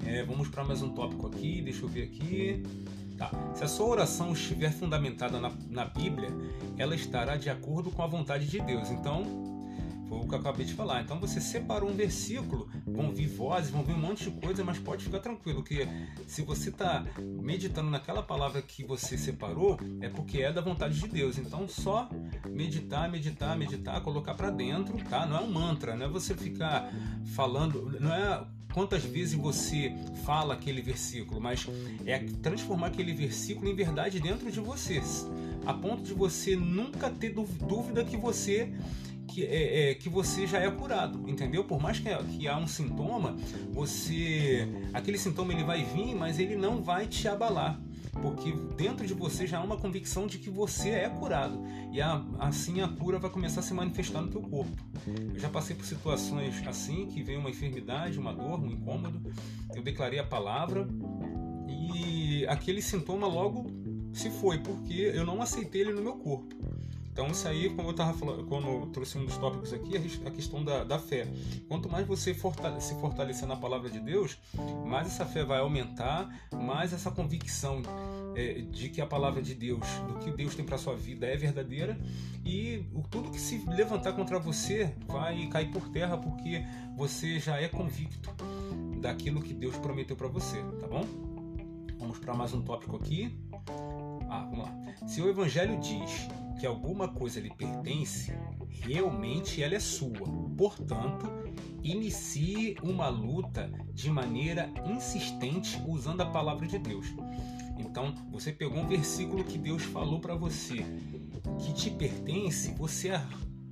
É, 0.06 0.24
vamos 0.24 0.50
para 0.50 0.64
mais 0.64 0.82
um 0.82 0.90
tópico 0.90 1.28
aqui, 1.28 1.62
deixa 1.62 1.84
eu 1.84 1.88
ver 1.88 2.04
aqui. 2.04 2.64
Tá. 3.18 3.32
Se 3.56 3.64
a 3.64 3.68
sua 3.68 3.88
oração 3.88 4.34
estiver 4.34 4.74
fundamentada 4.74 5.40
na, 5.40 5.52
na 5.70 5.86
Bíblia, 5.86 6.30
ela 6.78 6.96
estará 6.96 7.38
de 7.38 7.50
acordo 7.50 7.90
com 7.90 8.02
a 8.02 8.08
vontade 8.08 8.46
de 8.46 8.60
Deus. 8.60 8.92
Então, 8.92 9.55
foi 10.08 10.20
o 10.20 10.28
que 10.28 10.36
eu 10.36 10.40
acabei 10.40 10.66
de 10.66 10.74
falar. 10.74 11.02
Então 11.02 11.20
você 11.20 11.40
separou 11.42 11.90
um 11.90 11.96
versículo, 11.96 12.70
vão 12.86 13.12
vir 13.12 13.28
vozes, 13.28 13.72
vão 13.72 13.84
vir 13.84 13.94
um 13.94 14.00
monte 14.00 14.30
de 14.30 14.32
coisa, 14.32 14.64
mas 14.64 14.78
pode 14.78 15.04
ficar 15.04 15.20
tranquilo 15.20 15.64
que 15.64 15.88
se 16.28 16.42
você 16.42 16.70
está 16.70 17.06
meditando 17.42 17.90
naquela 17.90 18.22
palavra 18.22 18.62
que 18.62 18.84
você 18.84 19.18
separou, 19.18 19.80
é 20.02 20.10
porque 20.10 20.42
é 20.42 20.52
da 20.52 20.62
vontade 20.62 21.00
de 21.00 21.08
Deus. 21.08 21.38
Então 21.38 21.68
só 21.68 22.10
meditar, 22.48 23.10
meditar, 23.10 23.58
meditar, 23.58 24.02
colocar 24.02 24.34
para 24.34 24.50
dentro, 24.50 24.98
tá? 25.10 25.26
Não 25.26 25.38
é 25.38 25.42
um 25.42 25.52
mantra, 25.52 25.96
não 25.96 26.06
é 26.06 26.10
você 26.10 26.36
ficar 26.36 26.92
falando, 27.34 27.98
não 28.00 28.14
é 28.14 28.46
quantas 28.76 29.06
vezes 29.06 29.36
você 29.36 29.96
fala 30.26 30.54
aquele 30.54 30.82
versículo, 30.82 31.40
mas 31.40 31.66
é 32.06 32.20
transformar 32.44 32.88
aquele 32.88 33.14
versículo 33.14 33.70
em 33.70 33.74
verdade 33.74 34.20
dentro 34.20 34.52
de 34.52 34.60
você, 34.60 35.02
a 35.66 35.74
ponto 35.74 36.04
de 36.04 36.14
você 36.14 36.58
nunca 36.58 37.10
ter 37.10 37.34
dúvida 37.34 38.04
que 38.04 38.18
você 38.18 38.74
que, 39.28 39.44
é, 39.44 39.92
é, 39.92 39.96
que 39.96 40.10
você 40.10 40.48
já 40.48 40.60
é 40.60 40.70
curado, 40.70 41.30
entendeu? 41.30 41.64
Por 41.64 41.82
mais 41.82 42.00
que, 42.00 42.10
que 42.38 42.48
há 42.48 42.58
um 42.58 42.68
sintoma, 42.68 43.36
você 43.72 44.68
aquele 44.94 45.18
sintoma 45.18 45.54
ele 45.54 45.64
vai 45.64 45.84
vir, 45.84 46.16
mas 46.16 46.40
ele 46.40 46.56
não 46.56 46.82
vai 46.82 47.08
te 47.08 47.28
abalar 47.28 47.80
porque 48.22 48.52
dentro 48.78 49.06
de 49.06 49.14
você 49.14 49.46
já 49.46 49.60
há 49.60 49.64
uma 49.64 49.78
convicção 49.78 50.26
de 50.26 50.38
que 50.38 50.50
você 50.50 50.90
é 50.90 51.10
curado 51.10 51.62
e 51.92 52.02
a, 52.02 52.24
assim 52.40 52.82
a 52.82 52.88
cura 52.88 53.20
vai 53.20 53.30
começar 53.30 53.60
a 53.60 53.64
se 53.64 53.74
manifestar 53.74 54.22
no 54.22 54.30
teu 54.30 54.42
corpo. 54.42 54.72
Eu 55.34 55.40
já 55.40 55.50
passei 55.50 55.76
por 55.76 55.86
situações 55.86 56.66
assim 56.66 57.08
que 57.08 57.22
veio 57.22 57.40
uma 57.40 57.50
enfermidade, 57.50 58.18
uma 58.18 58.34
dor, 58.34 58.60
um 58.60 58.72
incômodo, 58.72 59.34
eu 59.76 59.82
declarei 59.82 60.20
a 60.20 60.24
palavra 60.24 60.88
e 61.68 62.46
aquele 62.48 62.82
sintoma 62.82 63.28
logo 63.28 63.70
se 64.14 64.30
foi 64.30 64.60
porque 64.60 64.94
eu 64.94 65.26
não 65.26 65.42
aceitei 65.42 65.82
ele 65.82 65.94
no 65.94 66.02
meu 66.02 66.14
corpo. 66.14 66.56
Então 67.16 67.28
isso 67.28 67.48
aí, 67.48 67.70
como 67.70 67.88
eu 67.88 67.92
estava 67.92 68.14
falando, 68.14 68.44
quando 68.44 68.68
eu 68.68 68.88
trouxe 68.88 69.18
um 69.18 69.24
dos 69.24 69.38
tópicos 69.38 69.72
aqui, 69.72 69.96
a 70.26 70.30
questão 70.30 70.62
da, 70.66 70.84
da 70.84 71.00
fé. 71.00 71.26
Quanto 71.66 71.88
mais 71.88 72.06
você 72.06 72.34
se 72.34 72.96
fortalecer 73.00 73.48
na 73.48 73.56
palavra 73.56 73.90
de 73.90 74.02
Deus, 74.02 74.38
mais 74.86 75.08
essa 75.08 75.26
fé 75.26 75.46
vai 75.46 75.60
aumentar, 75.60 76.30
mais 76.52 76.92
essa 76.92 77.10
convicção 77.10 77.82
é, 78.36 78.56
de 78.64 78.90
que 78.90 79.00
a 79.00 79.06
palavra 79.06 79.42
de 79.42 79.56
Deus, 79.56 79.88
do 80.10 80.20
que 80.20 80.30
Deus 80.30 80.56
tem 80.56 80.66
para 80.66 80.78
sua 80.78 80.94
vida 80.94 81.26
é 81.26 81.38
verdadeira 81.38 81.98
e 82.44 82.86
tudo 83.10 83.32
que 83.32 83.40
se 83.40 83.64
levantar 83.66 84.12
contra 84.12 84.38
você 84.38 84.94
vai 85.08 85.48
cair 85.48 85.72
por 85.72 85.88
terra 85.88 86.18
porque 86.18 86.66
você 86.98 87.40
já 87.40 87.56
é 87.62 87.70
convicto 87.70 88.30
daquilo 89.00 89.42
que 89.42 89.54
Deus 89.54 89.78
prometeu 89.78 90.18
para 90.18 90.28
você, 90.28 90.62
tá 90.82 90.88
bom? 90.88 91.06
Vamos 91.98 92.20
para 92.20 92.34
mais 92.34 92.54
um 92.54 92.62
tópico 92.62 92.98
aqui. 92.98 93.34
Ah, 94.30 94.46
vamos 94.50 94.66
lá. 94.66 95.08
Se 95.08 95.22
o 95.22 95.30
evangelho 95.30 95.80
diz 95.80 96.28
que 96.66 96.68
alguma 96.68 97.08
coisa 97.08 97.40
lhe 97.40 97.54
pertence, 97.54 98.34
realmente 98.72 99.62
ela 99.62 99.76
é 99.76 99.80
sua. 99.80 100.28
Portanto, 100.58 101.28
inicie 101.84 102.76
uma 102.82 103.08
luta 103.08 103.72
de 103.94 104.10
maneira 104.10 104.74
insistente 104.84 105.80
usando 105.88 106.22
a 106.22 106.26
palavra 106.26 106.66
de 106.66 106.80
Deus. 106.80 107.06
Então, 107.78 108.16
você 108.32 108.52
pegou 108.52 108.80
um 108.80 108.88
versículo 108.88 109.44
que 109.44 109.60
Deus 109.60 109.84
falou 109.84 110.20
para 110.20 110.34
você 110.34 110.84
que 111.60 111.72
te 111.72 111.92
pertence, 111.92 112.74
você 112.74 113.12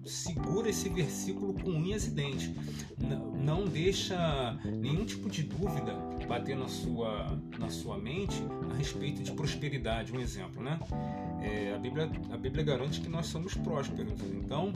segura 0.06 0.70
esse 0.70 0.90
versículo 0.90 1.54
com 1.54 1.70
unhas 1.70 2.08
e 2.08 2.12
dentes. 2.12 2.52
Não, 2.98 3.66
deixa 3.66 4.58
nenhum 4.64 5.06
tipo 5.06 5.30
de 5.30 5.44
dúvida 5.44 5.94
bater 6.28 6.56
na 6.56 6.68
sua, 6.68 7.38
na 7.60 7.70
sua 7.70 7.98
mente 7.98 8.42
a 8.72 8.76
respeito 8.76 9.22
de 9.22 9.32
prosperidade. 9.32 10.14
Um 10.14 10.20
exemplo, 10.20 10.64
né? 10.64 10.80
É, 11.42 11.74
a, 11.74 11.78
Bíblia, 11.78 12.10
a 12.32 12.38
Bíblia 12.38 12.64
garante 12.64 13.02
que 13.02 13.10
nós 13.10 13.28
somos 13.28 13.54
prósperos. 13.54 14.14
Então, 14.34 14.74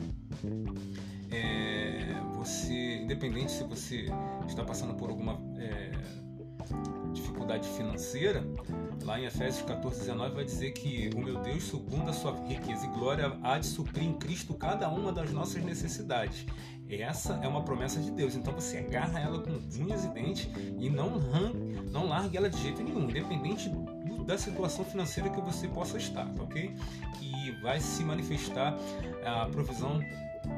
é, 1.31 2.19
você, 2.36 2.98
independente 3.03 3.51
se 3.51 3.63
você 3.63 4.05
está 4.48 4.63
passando 4.63 4.93
por 4.96 5.10
alguma 5.10 5.41
é, 5.57 5.91
dificuldade 7.17 7.67
financeira, 7.69 8.43
lá 9.03 9.19
em 9.19 9.25
Efésios 9.25 9.65
14, 9.65 10.00
19 10.00 10.36
vai 10.36 10.45
dizer 10.45 10.71
que 10.71 11.09
o 11.15 11.19
meu 11.19 11.39
Deus, 11.39 11.63
segundo 11.63 12.09
a 12.09 12.13
sua 12.13 12.36
riqueza 12.47 12.86
e 12.86 12.89
glória, 12.89 13.38
há 13.43 13.57
de 13.57 13.65
suprir 13.65 14.03
em 14.03 14.13
Cristo 14.13 14.53
cada 14.53 14.89
uma 14.89 15.12
das 15.12 15.31
nossas 15.31 15.63
necessidades. 15.63 16.45
Essa 16.89 17.33
é 17.43 17.47
uma 17.47 17.63
promessa 17.63 18.00
de 18.00 18.12
Deus, 18.12 18.36
então 18.36 18.53
você 18.53 18.77
agarra 18.77 19.19
ela 19.19 19.39
com 19.39 19.51
unhas 19.81 20.05
e 20.05 20.07
dentes 20.09 20.50
e 20.79 20.89
não, 20.89 21.19
não 21.91 22.07
largue 22.07 22.38
ela 22.38 22.50
de 22.50 22.57
jeito 22.62 22.81
nenhum, 22.81 23.09
independente 23.09 23.69
da 24.27 24.38
situação 24.38 24.84
financeira 24.84 25.29
que 25.29 25.39
você 25.39 25.69
possa 25.69 25.98
estar, 25.98 26.25
tá 26.25 26.43
ok? 26.43 26.75
E 27.22 27.51
vai 27.62 27.79
se 27.79 28.03
manifestar 28.03 28.77
a 29.25 29.46
provisão 29.46 30.00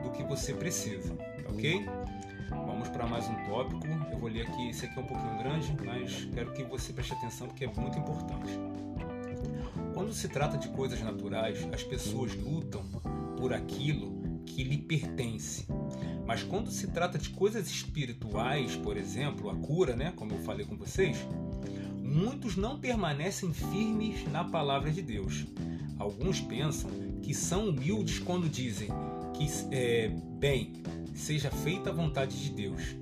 do 0.03 0.09
que 0.11 0.23
você 0.23 0.53
precisa, 0.53 1.13
tá 1.15 1.49
ok? 1.51 1.85
Vamos 2.49 2.89
para 2.89 3.05
mais 3.05 3.27
um 3.27 3.35
tópico. 3.45 3.85
Eu 4.11 4.17
vou 4.17 4.27
ler 4.27 4.47
aqui, 4.47 4.69
esse 4.69 4.87
aqui 4.87 4.97
é 4.97 5.01
um 5.03 5.05
pouquinho 5.05 5.37
grande, 5.37 5.77
mas 5.85 6.27
quero 6.33 6.51
que 6.51 6.63
você 6.63 6.91
preste 6.91 7.13
atenção 7.13 7.47
porque 7.47 7.65
é 7.65 7.67
muito 7.67 7.99
importante. 7.99 8.59
Quando 9.93 10.13
se 10.13 10.27
trata 10.27 10.57
de 10.57 10.69
coisas 10.69 10.99
naturais, 11.01 11.67
as 11.71 11.83
pessoas 11.83 12.33
lutam 12.35 12.83
por 13.37 13.53
aquilo 13.53 14.41
que 14.47 14.63
lhe 14.63 14.79
pertence. 14.79 15.67
Mas 16.25 16.41
quando 16.41 16.71
se 16.71 16.87
trata 16.87 17.19
de 17.19 17.29
coisas 17.29 17.67
espirituais, 17.69 18.75
por 18.75 18.97
exemplo, 18.97 19.49
a 19.49 19.55
cura, 19.55 19.95
né, 19.95 20.11
como 20.15 20.33
eu 20.33 20.39
falei 20.39 20.65
com 20.65 20.75
vocês, 20.75 21.17
muitos 22.09 22.55
não 22.55 22.79
permanecem 22.79 23.53
firmes 23.53 24.27
na 24.31 24.43
palavra 24.43 24.91
de 24.91 25.01
Deus. 25.01 25.45
Alguns 25.97 26.41
pensam 26.41 26.89
que 27.21 27.33
são 27.33 27.69
humildes 27.69 28.19
quando 28.19 28.49
dizem 28.49 28.89
que, 29.33 29.47
é, 29.71 30.09
bem, 30.39 30.73
seja 31.13 31.51
feita 31.51 31.89
a 31.89 31.93
vontade 31.93 32.41
de 32.41 32.49
Deus. 32.49 32.95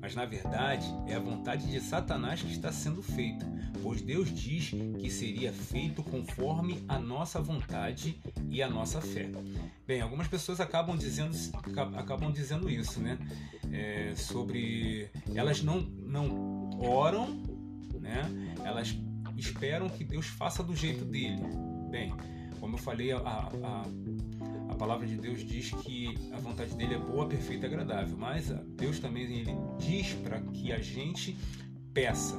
Mas 0.00 0.14
na 0.14 0.24
verdade 0.24 0.86
é 1.06 1.14
a 1.14 1.18
vontade 1.18 1.66
de 1.68 1.80
Satanás 1.80 2.40
que 2.40 2.52
está 2.52 2.70
sendo 2.70 3.02
feita, 3.02 3.44
pois 3.82 4.00
Deus 4.00 4.32
diz 4.32 4.70
que 4.70 5.10
seria 5.10 5.52
feito 5.52 6.02
conforme 6.04 6.84
a 6.88 6.98
nossa 6.98 7.40
vontade 7.40 8.20
e 8.48 8.62
a 8.62 8.68
nossa 8.68 9.00
fé. 9.00 9.28
Bem, 9.86 10.00
algumas 10.00 10.28
pessoas 10.28 10.60
acabam 10.60 10.96
dizendo, 10.96 11.36
acabam 11.96 12.30
dizendo 12.30 12.70
isso, 12.70 13.00
né? 13.00 13.18
É, 13.72 14.14
sobre 14.16 15.10
elas 15.34 15.62
não, 15.62 15.80
não 15.80 16.78
oram, 16.80 17.42
né? 18.08 18.54
Elas 18.64 18.96
esperam 19.36 19.88
que 19.88 20.02
Deus 20.02 20.26
faça 20.26 20.62
do 20.62 20.74
jeito 20.74 21.04
dele. 21.04 21.40
Bem, 21.90 22.12
como 22.58 22.74
eu 22.74 22.78
falei, 22.78 23.12
a, 23.12 23.18
a, 23.18 23.84
a 24.68 24.74
palavra 24.74 25.06
de 25.06 25.16
Deus 25.16 25.44
diz 25.44 25.70
que 25.70 26.14
a 26.32 26.38
vontade 26.38 26.74
dele 26.74 26.94
é 26.94 26.98
boa, 26.98 27.26
perfeita 27.26 27.66
e 27.66 27.68
agradável, 27.68 28.16
mas 28.16 28.50
Deus 28.76 28.98
também 28.98 29.22
ele 29.24 29.52
diz 29.78 30.12
para 30.14 30.40
que 30.40 30.72
a 30.72 30.80
gente 30.80 31.36
peça. 31.94 32.36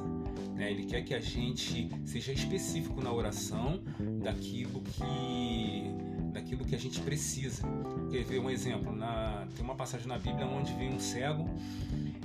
Né? 0.54 0.70
Ele 0.70 0.84
quer 0.84 1.02
que 1.02 1.14
a 1.14 1.20
gente 1.20 1.90
seja 2.04 2.32
específico 2.32 3.02
na 3.02 3.12
oração 3.12 3.82
daquilo 4.22 4.82
que 4.82 6.10
daquilo 6.32 6.64
que 6.64 6.74
a 6.74 6.78
gente 6.78 7.00
precisa. 7.00 7.62
Quer 8.10 8.24
ver 8.24 8.40
um 8.40 8.50
exemplo? 8.50 8.94
Na, 8.94 9.46
tem 9.54 9.64
uma 9.64 9.74
passagem 9.74 10.06
na 10.06 10.18
Bíblia 10.18 10.46
onde 10.46 10.72
vem 10.74 10.94
um 10.94 11.00
cego, 11.00 11.48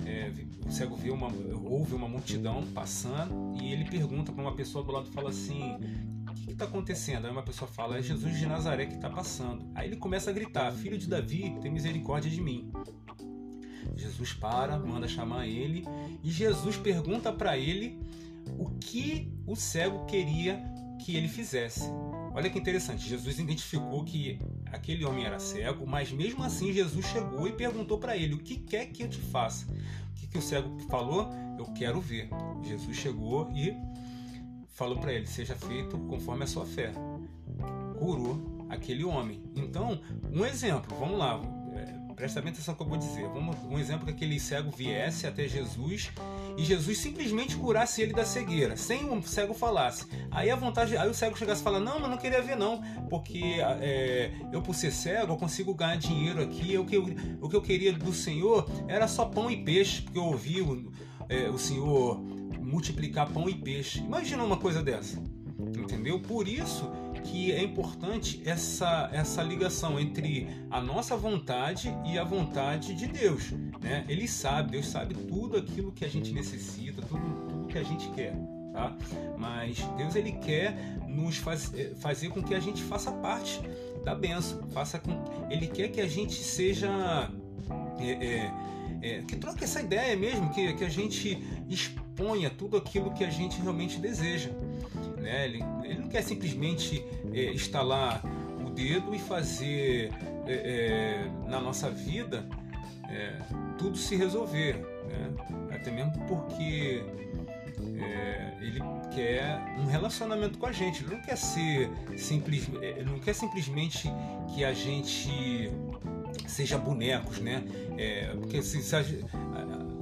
é, 0.05 0.31
o 0.65 0.71
cego 0.71 0.95
vê 0.95 1.11
uma, 1.11 1.27
ouve 1.63 1.93
uma 1.93 2.07
multidão 2.07 2.63
passando 2.73 3.55
e 3.61 3.71
ele 3.71 3.85
pergunta 3.85 4.31
para 4.31 4.41
uma 4.41 4.55
pessoa 4.55 4.83
do 4.83 4.91
lado, 4.91 5.07
fala 5.11 5.29
assim: 5.29 5.77
que 6.45 6.51
está 6.51 6.65
acontecendo? 6.65 7.25
Aí 7.25 7.31
uma 7.31 7.43
pessoa 7.43 7.69
fala, 7.69 7.97
é 7.97 8.01
Jesus 8.01 8.37
de 8.37 8.45
Nazaré 8.45 8.85
que 8.85 8.95
está 8.95 9.09
passando. 9.09 9.65
Aí 9.73 9.87
ele 9.87 9.97
começa 9.97 10.29
a 10.29 10.33
gritar, 10.33 10.71
filho 10.71 10.97
de 10.97 11.07
Davi, 11.07 11.55
tem 11.61 11.71
misericórdia 11.71 12.29
de 12.29 12.39
mim. 12.39 12.71
Jesus 13.95 14.33
para, 14.33 14.77
manda 14.77 15.07
chamar 15.07 15.47
ele 15.47 15.85
e 16.23 16.29
Jesus 16.29 16.77
pergunta 16.77 17.31
para 17.31 17.57
ele 17.57 17.99
o 18.59 18.69
que 18.71 19.31
o 19.45 19.55
cego 19.55 20.05
queria 20.05 20.63
que 21.03 21.15
ele 21.15 21.27
fizesse. 21.27 21.89
Olha 22.35 22.49
que 22.49 22.59
interessante, 22.59 23.07
Jesus 23.07 23.39
identificou 23.39 24.03
que 24.03 24.37
aquele 24.65 25.05
homem 25.05 25.23
era 25.23 25.39
cego, 25.39 25.87
mas 25.87 26.11
mesmo 26.11 26.43
assim 26.43 26.73
Jesus 26.73 27.05
chegou 27.05 27.47
e 27.47 27.53
perguntou 27.53 27.97
para 27.97 28.17
ele: 28.17 28.33
O 28.33 28.39
que 28.39 28.57
quer 28.57 28.87
que 28.87 29.03
eu 29.03 29.09
te 29.09 29.19
faça? 29.19 29.65
O 29.71 30.13
que, 30.15 30.27
que 30.27 30.37
o 30.37 30.41
cego 30.41 30.77
falou? 30.89 31.29
Eu 31.57 31.63
quero 31.73 32.01
ver. 32.01 32.27
Jesus 32.61 32.97
chegou 32.97 33.49
e 33.51 33.73
falou 34.67 34.97
para 34.97 35.13
ele: 35.13 35.25
Seja 35.25 35.55
feito 35.55 35.97
conforme 35.97 36.43
a 36.43 36.47
sua 36.47 36.65
fé. 36.65 36.91
Curou 37.97 38.67
aquele 38.67 39.05
homem. 39.05 39.41
Então, 39.55 40.01
um 40.29 40.45
exemplo, 40.45 40.93
vamos 40.99 41.17
lá, 41.17 41.37
presta 42.15 42.39
atenção 42.39 42.73
no 42.73 42.77
que 42.77 42.83
eu 42.83 42.87
vou 42.87 42.97
dizer. 42.97 43.27
Vamos, 43.27 43.57
um 43.69 43.77
exemplo 43.77 44.05
que 44.05 44.11
aquele 44.11 44.39
cego 44.39 44.71
viesse 44.71 45.27
até 45.27 45.47
Jesus 45.47 46.11
e 46.57 46.63
Jesus 46.63 46.97
simplesmente 46.97 47.55
curasse 47.57 48.01
ele 48.01 48.13
da 48.13 48.25
cegueira, 48.25 48.77
sem 48.77 49.09
o 49.09 49.21
cego 49.21 49.53
falasse. 49.53 50.05
Aí 50.31 50.49
a 50.49 50.55
vontade, 50.55 50.95
aí 50.97 51.09
o 51.09 51.13
cego 51.13 51.37
chegasse 51.37 51.61
e 51.61 51.63
falar: 51.63 51.79
Não, 51.79 51.99
mas 51.99 52.09
não 52.09 52.17
queria 52.17 52.41
ver, 52.41 52.55
não, 52.55 52.81
porque 53.09 53.57
é, 53.81 54.31
eu, 54.51 54.61
por 54.61 54.73
ser 54.73 54.91
cego, 54.91 55.33
eu 55.33 55.37
consigo 55.37 55.73
ganhar 55.73 55.97
dinheiro 55.97 56.41
aqui. 56.41 56.77
O 56.77 56.85
que, 56.85 56.95
eu, 56.95 57.05
o 57.41 57.49
que 57.49 57.55
eu 57.55 57.61
queria 57.61 57.91
do 57.93 58.13
Senhor 58.13 58.69
era 58.87 59.07
só 59.07 59.25
pão 59.25 59.51
e 59.51 59.57
peixe, 59.63 60.01
porque 60.01 60.17
eu 60.17 60.25
ouvi 60.25 60.61
o, 60.61 60.91
é, 61.27 61.49
o 61.49 61.57
Senhor 61.57 62.19
multiplicar 62.59 63.29
pão 63.29 63.49
e 63.49 63.55
peixe. 63.55 63.99
Imagina 63.99 64.43
uma 64.43 64.57
coisa 64.57 64.81
dessa. 64.81 65.21
Entendeu? 65.59 66.19
Por 66.19 66.47
isso 66.47 66.89
que 67.25 67.51
é 67.51 67.61
importante 67.61 68.41
essa, 68.45 69.09
essa 69.11 69.41
ligação 69.41 69.99
entre 69.99 70.47
a 70.69 70.79
nossa 70.79 71.17
vontade 71.17 71.93
e 72.05 72.17
a 72.17 72.23
vontade 72.23 72.93
de 72.93 73.07
Deus. 73.07 73.51
Né? 73.81 74.05
Ele 74.07 74.27
sabe, 74.27 74.71
Deus 74.71 74.87
sabe 74.87 75.15
tudo 75.15 75.57
aquilo 75.57 75.91
que 75.91 76.05
a 76.05 76.07
gente 76.07 76.31
necessita, 76.31 77.01
tudo, 77.01 77.47
tudo 77.49 77.67
que 77.67 77.77
a 77.77 77.83
gente 77.83 78.09
quer. 78.09 78.33
Tá? 78.71 78.95
Mas 79.37 79.79
Deus 79.97 80.15
ele 80.15 80.33
quer 80.33 80.97
nos 81.07 81.37
faz, 81.37 81.73
eh, 81.73 81.93
fazer 81.95 82.29
com 82.29 82.43
que 82.43 82.53
a 82.53 82.59
gente 82.59 82.83
faça 82.83 83.11
parte 83.11 83.61
da 84.03 84.13
benção. 84.13 84.67
Faça 84.69 84.99
com, 84.99 85.11
ele 85.49 85.67
quer 85.67 85.89
que 85.89 86.01
a 86.01 86.07
gente 86.07 86.35
seja 86.35 87.31
é, 87.99 88.11
é, 88.11 88.53
é, 89.01 89.21
que 89.21 89.35
troque 89.35 89.63
essa 89.63 89.81
ideia 89.81 90.15
mesmo, 90.15 90.49
que, 90.53 90.73
que 90.73 90.83
a 90.83 90.89
gente 90.89 91.41
exponha 91.69 92.49
tudo 92.49 92.77
aquilo 92.77 93.11
que 93.13 93.23
a 93.23 93.29
gente 93.29 93.59
realmente 93.61 93.99
deseja. 93.99 94.51
Né? 95.25 95.45
Ele, 95.45 95.63
ele 95.83 95.99
não 95.99 96.07
quer 96.07 96.21
simplesmente 96.21 97.03
é, 97.33 97.51
instalar 97.51 98.23
o 98.63 98.69
dedo 98.69 99.13
e 99.13 99.19
fazer 99.19 100.13
é, 100.45 100.53
é 100.53 101.49
na 101.49 101.59
nossa 101.59 101.89
vida 101.89 102.47
é, 103.09 103.39
tudo 103.77 103.97
se 103.97 104.15
resolver. 104.15 104.75
Né? 104.75 105.75
Até 105.75 105.91
mesmo 105.91 106.13
porque 106.27 107.03
é, 107.99 108.53
ele 108.61 108.79
quer 109.13 109.59
um 109.79 109.85
relacionamento 109.85 110.59
com 110.59 110.67
a 110.67 110.71
gente. 110.71 111.03
Ele 111.03 111.15
não 111.15 111.21
quer 111.21 111.37
ser 111.37 111.89
simples, 112.17 112.69
ele 112.81 113.09
não 113.09 113.19
quer 113.19 113.33
simplesmente 113.33 114.07
que 114.53 114.63
a 114.63 114.73
gente 114.73 115.71
seja 116.47 116.77
bonecos, 116.77 117.39
né? 117.39 117.63
É, 117.97 118.27
porque 118.35 118.61
se, 118.61 118.81
se, 118.81 118.95
a, 118.95 119.03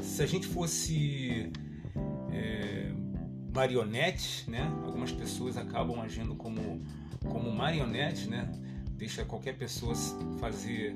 se, 0.02 0.22
a, 0.22 0.26
gente 0.26 0.48
fosse 0.48 1.52
é, 2.32 2.92
marionetes, 3.54 4.46
né? 4.48 4.70
Algumas 5.04 5.12
pessoas 5.12 5.58
acabam 5.58 6.00
agindo 6.00 6.34
como 6.34 6.82
como 7.30 7.52
marionetes, 7.52 8.26
né? 8.28 8.50
Deixa 8.92 9.26
qualquer 9.26 9.58
pessoa 9.58 9.94
fazer 10.40 10.96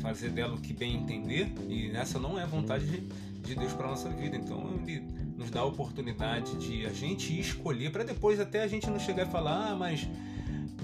fazer 0.00 0.30
dela 0.30 0.54
o 0.54 0.60
que 0.60 0.72
bem 0.72 0.96
entender 0.96 1.52
e 1.68 1.90
essa 1.90 2.18
não 2.18 2.38
é 2.38 2.42
a 2.42 2.46
vontade 2.46 2.86
de, 2.86 3.00
de 3.42 3.54
Deus 3.54 3.74
para 3.74 3.86
nossa 3.86 4.08
vida. 4.08 4.34
Então 4.34 4.80
ele 4.86 5.00
nos 5.36 5.50
dá 5.50 5.60
a 5.60 5.64
oportunidade 5.64 6.56
de 6.56 6.86
a 6.86 6.90
gente 6.90 7.38
escolher 7.38 7.92
para 7.92 8.02
depois 8.02 8.40
até 8.40 8.62
a 8.62 8.66
gente 8.66 8.88
não 8.88 8.98
chegar 8.98 9.26
e 9.26 9.30
falar, 9.30 9.72
ah, 9.72 9.76
mas 9.76 10.08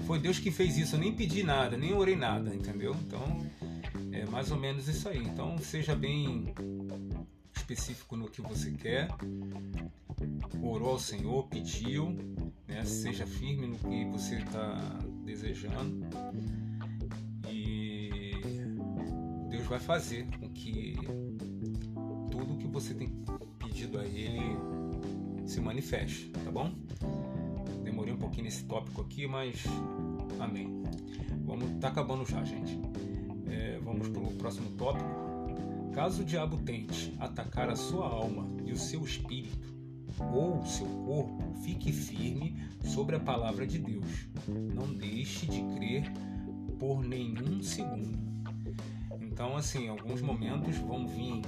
foi 0.05 0.19
Deus 0.19 0.37
que 0.37 0.51
fez 0.51 0.77
isso, 0.77 0.95
eu 0.95 0.99
nem 0.99 1.11
pedi 1.11 1.41
nada, 1.41 1.75
nem 1.75 1.93
orei 1.93 2.15
nada, 2.15 2.53
entendeu? 2.53 2.95
Então 3.07 3.39
é 4.11 4.23
mais 4.27 4.51
ou 4.51 4.57
menos 4.59 4.87
isso 4.87 5.09
aí. 5.09 5.17
Então 5.17 5.57
seja 5.57 5.95
bem 5.95 6.53
específico 7.55 8.15
no 8.15 8.29
que 8.29 8.41
você 8.41 8.69
quer, 8.71 9.07
orou 10.61 10.91
ao 10.91 10.99
Senhor, 10.99 11.47
pediu, 11.47 12.15
né? 12.71 12.85
seja 12.85 13.27
firme 13.27 13.67
no 13.67 13.77
que 13.77 14.05
você 14.05 14.35
está 14.35 14.99
desejando 15.25 16.07
e 17.49 18.31
Deus 19.49 19.65
vai 19.65 19.79
fazer 19.79 20.25
com 20.39 20.49
que 20.49 20.95
tudo 22.31 22.57
que 22.57 22.67
você 22.67 22.93
tem 22.93 23.09
pedido 23.59 23.99
a 23.99 24.05
Ele 24.05 24.57
se 25.45 25.59
manifeste, 25.59 26.29
tá 26.29 26.51
bom? 26.51 26.73
Demorei 27.83 28.13
um 28.13 28.17
pouquinho 28.17 28.45
nesse 28.45 28.63
tópico 28.63 29.01
aqui, 29.01 29.27
mas 29.27 29.63
amém. 30.39 30.81
Vamos, 31.43 31.79
tá 31.81 31.89
acabando 31.89 32.25
já, 32.25 32.43
gente. 32.43 32.79
É, 33.47 33.79
vamos 33.83 34.07
para 34.07 34.21
o 34.21 34.31
próximo 34.35 34.71
tópico. 34.77 35.09
Caso 35.93 36.21
o 36.21 36.25
diabo 36.25 36.57
tente 36.57 37.13
atacar 37.19 37.69
a 37.69 37.75
sua 37.75 38.07
alma 38.07 38.47
e 38.65 38.71
o 38.71 38.77
seu 38.77 39.03
espírito, 39.03 39.70
ou 40.33 40.65
seu 40.65 40.87
corpo, 41.05 41.53
fique 41.63 41.91
firme 41.91 42.55
sobre 42.83 43.15
a 43.15 43.19
palavra 43.19 43.65
de 43.65 43.79
Deus. 43.79 44.27
Não 44.47 44.93
deixe 44.93 45.45
de 45.45 45.61
crer 45.75 46.11
por 46.79 47.03
nenhum 47.03 47.61
segundo. 47.61 48.19
Então, 49.21 49.55
assim, 49.55 49.87
alguns 49.87 50.21
momentos 50.21 50.77
vão 50.77 51.07
vir 51.07 51.41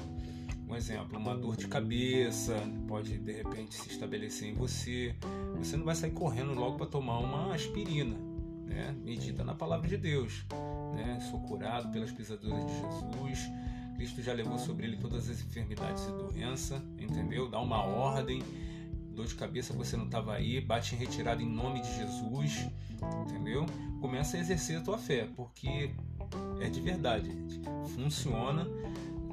um 0.73 0.75
exemplo, 0.75 1.19
uma 1.19 1.35
dor 1.35 1.55
de 1.55 1.67
cabeça 1.67 2.55
pode 2.87 3.19
de 3.19 3.31
repente 3.31 3.75
se 3.75 3.89
estabelecer 3.89 4.49
em 4.49 4.53
você. 4.53 5.15
Você 5.57 5.77
não 5.77 5.85
vai 5.85 5.93
sair 5.93 6.11
correndo 6.11 6.53
logo 6.53 6.77
para 6.77 6.87
tomar 6.87 7.19
uma 7.19 7.53
aspirina. 7.53 8.17
Né? 8.65 8.95
Medita 9.03 9.43
na 9.43 9.53
palavra 9.53 9.87
de 9.87 9.97
Deus. 9.97 10.45
Né? 10.95 11.19
Sou 11.29 11.39
curado 11.41 11.91
pelas 11.91 12.11
pisaduras 12.11 12.65
de 12.65 12.73
Jesus. 12.73 13.51
Cristo 13.95 14.21
já 14.21 14.33
levou 14.33 14.57
sobre 14.57 14.87
ele 14.87 14.97
todas 14.97 15.29
as 15.29 15.41
enfermidades 15.41 16.03
e 16.05 16.11
doenças, 16.11 16.81
entendeu? 16.99 17.49
Dá 17.49 17.59
uma 17.59 17.83
ordem. 17.83 18.41
Dor 19.13 19.27
de 19.27 19.35
cabeça, 19.35 19.73
você 19.73 19.95
não 19.95 20.05
estava 20.05 20.33
aí, 20.33 20.59
bate 20.59 20.95
em 20.95 20.97
retirada 20.97 21.39
em 21.39 21.47
nome 21.47 21.81
de 21.81 21.95
Jesus, 21.97 22.67
entendeu? 23.21 23.63
Começa 24.01 24.37
a 24.37 24.39
exercer 24.39 24.79
a 24.79 24.81
tua 24.81 24.97
fé, 24.97 25.29
porque 25.35 25.91
é 26.59 26.67
de 26.67 26.81
verdade, 26.81 27.29
gente. 27.29 27.61
Funciona 27.93 28.67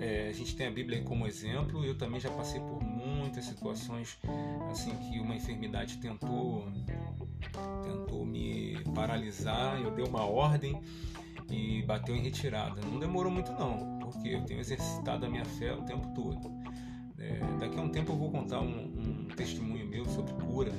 é, 0.00 0.28
a 0.28 0.32
gente 0.32 0.56
tem 0.56 0.66
a 0.66 0.70
Bíblia 0.70 1.02
como 1.02 1.26
exemplo. 1.26 1.84
Eu 1.84 1.96
também 1.96 2.18
já 2.18 2.30
passei 2.30 2.58
por 2.58 2.82
muitas 2.82 3.44
situações 3.44 4.18
assim 4.70 4.96
que 4.96 5.20
uma 5.20 5.36
enfermidade 5.36 5.98
tentou 5.98 6.66
tentou 7.84 8.24
me 8.24 8.82
paralisar. 8.94 9.78
Eu 9.78 9.90
dei 9.90 10.04
uma 10.04 10.24
ordem 10.24 10.80
e 11.50 11.82
bateu 11.82 12.16
em 12.16 12.22
retirada. 12.22 12.80
Não 12.80 12.98
demorou 12.98 13.30
muito 13.30 13.52
não, 13.52 13.99
porque 14.10 14.28
eu 14.28 14.42
tenho 14.44 14.60
exercitado 14.60 15.26
a 15.26 15.28
minha 15.28 15.44
fé 15.44 15.72
o 15.72 15.82
tempo 15.82 16.08
todo. 16.14 16.50
É, 17.18 17.38
daqui 17.58 17.78
a 17.78 17.82
um 17.82 17.90
tempo 17.90 18.12
eu 18.12 18.16
vou 18.16 18.30
contar 18.30 18.60
um, 18.60 18.84
um 18.84 19.28
testemunho 19.36 19.86
meu 19.86 20.04
sobre 20.06 20.32
cura, 20.34 20.72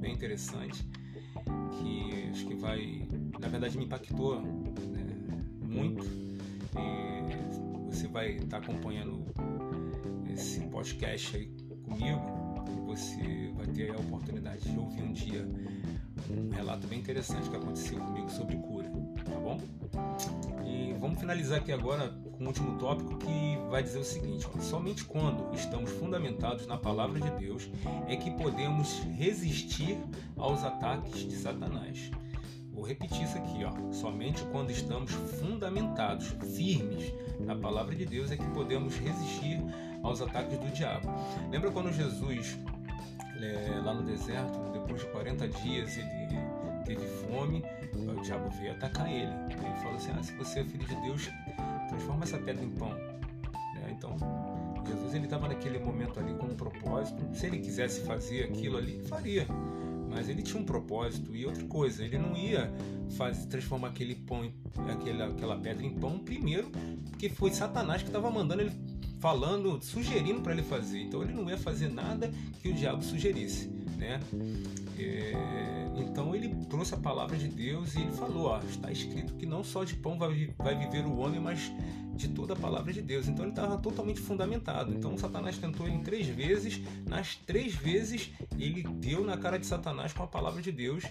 bem 0.00 0.12
interessante, 0.12 0.88
que 1.44 2.28
acho 2.30 2.46
que 2.46 2.54
vai, 2.54 3.06
na 3.38 3.48
verdade, 3.48 3.76
me 3.76 3.84
impactou 3.84 4.40
né, 4.40 5.06
muito. 5.60 6.04
E 6.76 7.90
você 7.90 8.06
vai 8.06 8.32
estar 8.32 8.46
tá 8.46 8.58
acompanhando 8.58 9.24
esse 10.32 10.60
podcast 10.66 11.36
aí 11.36 11.50
comigo 11.82 12.48
você 12.86 13.52
vai 13.54 13.66
ter 13.66 13.90
a 13.90 13.98
oportunidade 13.98 14.70
de 14.70 14.78
ouvir 14.78 15.02
um 15.02 15.12
dia 15.12 15.46
um 16.30 16.50
relato 16.50 16.86
bem 16.86 16.98
interessante 16.98 17.48
que 17.48 17.56
aconteceu 17.56 17.98
comigo 17.98 18.30
sobre 18.30 18.56
cura, 18.56 18.90
tá 19.24 19.38
bom? 19.40 19.60
Vamos 21.00 21.20
finalizar 21.20 21.58
aqui 21.58 21.70
agora 21.70 22.08
com 22.08 22.42
o 22.42 22.46
último 22.48 22.76
tópico 22.76 23.16
que 23.18 23.56
vai 23.70 23.82
dizer 23.82 23.98
o 23.98 24.04
seguinte: 24.04 24.46
ó, 24.52 24.60
somente 24.60 25.04
quando 25.04 25.54
estamos 25.54 25.90
fundamentados 25.92 26.66
na 26.66 26.76
palavra 26.76 27.20
de 27.20 27.30
Deus 27.38 27.70
é 28.08 28.16
que 28.16 28.32
podemos 28.32 29.00
resistir 29.16 29.96
aos 30.36 30.64
ataques 30.64 31.20
de 31.20 31.36
Satanás. 31.36 32.10
Vou 32.72 32.84
repetir 32.84 33.22
isso 33.22 33.38
aqui, 33.38 33.64
ó. 33.64 33.92
Somente 33.92 34.44
quando 34.46 34.70
estamos 34.70 35.12
fundamentados, 35.12 36.28
firmes 36.56 37.12
na 37.38 37.54
palavra 37.54 37.94
de 37.94 38.04
Deus 38.04 38.32
é 38.32 38.36
que 38.36 38.46
podemos 38.50 38.96
resistir 38.96 39.60
aos 40.02 40.20
ataques 40.20 40.58
do 40.58 40.66
diabo. 40.72 41.08
Lembra 41.50 41.70
quando 41.70 41.92
Jesus, 41.92 42.58
é, 43.40 43.80
lá 43.84 43.94
no 43.94 44.02
deserto, 44.02 44.58
depois 44.72 45.00
de 45.00 45.06
40 45.08 45.48
dias, 45.48 45.96
ele 45.96 46.38
teve 46.88 47.06
fome, 47.06 47.62
o 47.94 48.20
diabo 48.22 48.50
veio 48.50 48.72
atacar 48.72 49.10
ele. 49.10 49.30
Ele 49.50 49.76
falou 49.82 49.96
assim: 49.96 50.10
ah, 50.18 50.22
se 50.22 50.32
você 50.32 50.60
é 50.60 50.64
filho 50.64 50.86
de 50.86 50.96
Deus, 51.02 51.28
transforma 51.88 52.24
essa 52.24 52.38
pedra 52.38 52.64
em 52.64 52.70
pão. 52.70 52.92
É, 53.84 53.90
então, 53.90 54.16
Jesus 54.86 55.14
ele 55.14 55.24
estava 55.24 55.48
naquele 55.48 55.78
momento 55.78 56.18
ali 56.18 56.34
com 56.34 56.46
um 56.46 56.56
propósito. 56.56 57.22
Se 57.34 57.46
ele 57.46 57.58
quisesse 57.58 58.00
fazer 58.00 58.44
aquilo 58.44 58.78
ali, 58.78 59.00
faria 59.06 59.46
mas 60.08 60.28
ele 60.28 60.42
tinha 60.42 60.60
um 60.60 60.64
propósito 60.64 61.36
e 61.36 61.44
outra 61.44 61.64
coisa, 61.66 62.02
ele 62.02 62.18
não 62.18 62.34
ia 62.36 62.72
fazer, 63.10 63.46
transformar 63.46 63.88
aquele 63.88 64.14
pão, 64.14 64.50
aquela, 64.90 65.26
aquela 65.26 65.56
pedra 65.58 65.84
em 65.84 65.90
pão 65.90 66.18
primeiro, 66.18 66.70
porque 67.10 67.28
foi 67.28 67.50
Satanás 67.50 68.02
que 68.02 68.08
estava 68.08 68.30
mandando 68.30 68.62
ele 68.62 68.72
falando, 69.20 69.82
sugerindo 69.82 70.40
para 70.40 70.52
ele 70.52 70.62
fazer. 70.62 71.02
Então 71.02 71.22
ele 71.22 71.34
não 71.34 71.48
ia 71.48 71.58
fazer 71.58 71.88
nada 71.88 72.32
que 72.60 72.68
o 72.68 72.74
diabo 72.74 73.02
sugerisse, 73.02 73.68
né? 73.96 74.20
É, 75.00 75.32
então 75.96 76.34
ele 76.34 76.54
trouxe 76.66 76.94
a 76.94 76.96
palavra 76.96 77.36
de 77.36 77.48
Deus 77.48 77.94
e 77.94 78.00
ele 78.00 78.12
falou: 78.12 78.46
ó, 78.46 78.60
está 78.60 78.90
escrito 78.90 79.34
que 79.34 79.46
não 79.46 79.62
só 79.62 79.84
de 79.84 79.94
pão 79.94 80.18
vai, 80.18 80.52
vai 80.58 80.76
viver 80.76 81.04
o 81.06 81.16
homem, 81.18 81.40
mas 81.40 81.72
de 82.14 82.28
toda 82.28 82.52
a 82.52 82.56
palavra 82.56 82.92
de 82.92 83.00
Deus. 83.00 83.28
Então 83.28 83.44
ele 83.44 83.52
estava 83.52 83.78
totalmente 83.78 84.20
fundamentado. 84.20 84.92
Então 84.92 85.16
Satanás 85.16 85.56
tentou 85.56 85.86
ele 85.86 85.98
três 85.98 86.26
vezes, 86.26 86.80
nas 87.06 87.36
três 87.36 87.74
vezes 87.74 88.30
ele 88.58 88.82
deu 88.82 89.24
na 89.24 89.36
cara 89.36 89.58
de 89.58 89.66
Satanás 89.66 90.12
com 90.12 90.24
a 90.24 90.26
palavra 90.26 90.60
de 90.60 90.72
Deus. 90.72 91.04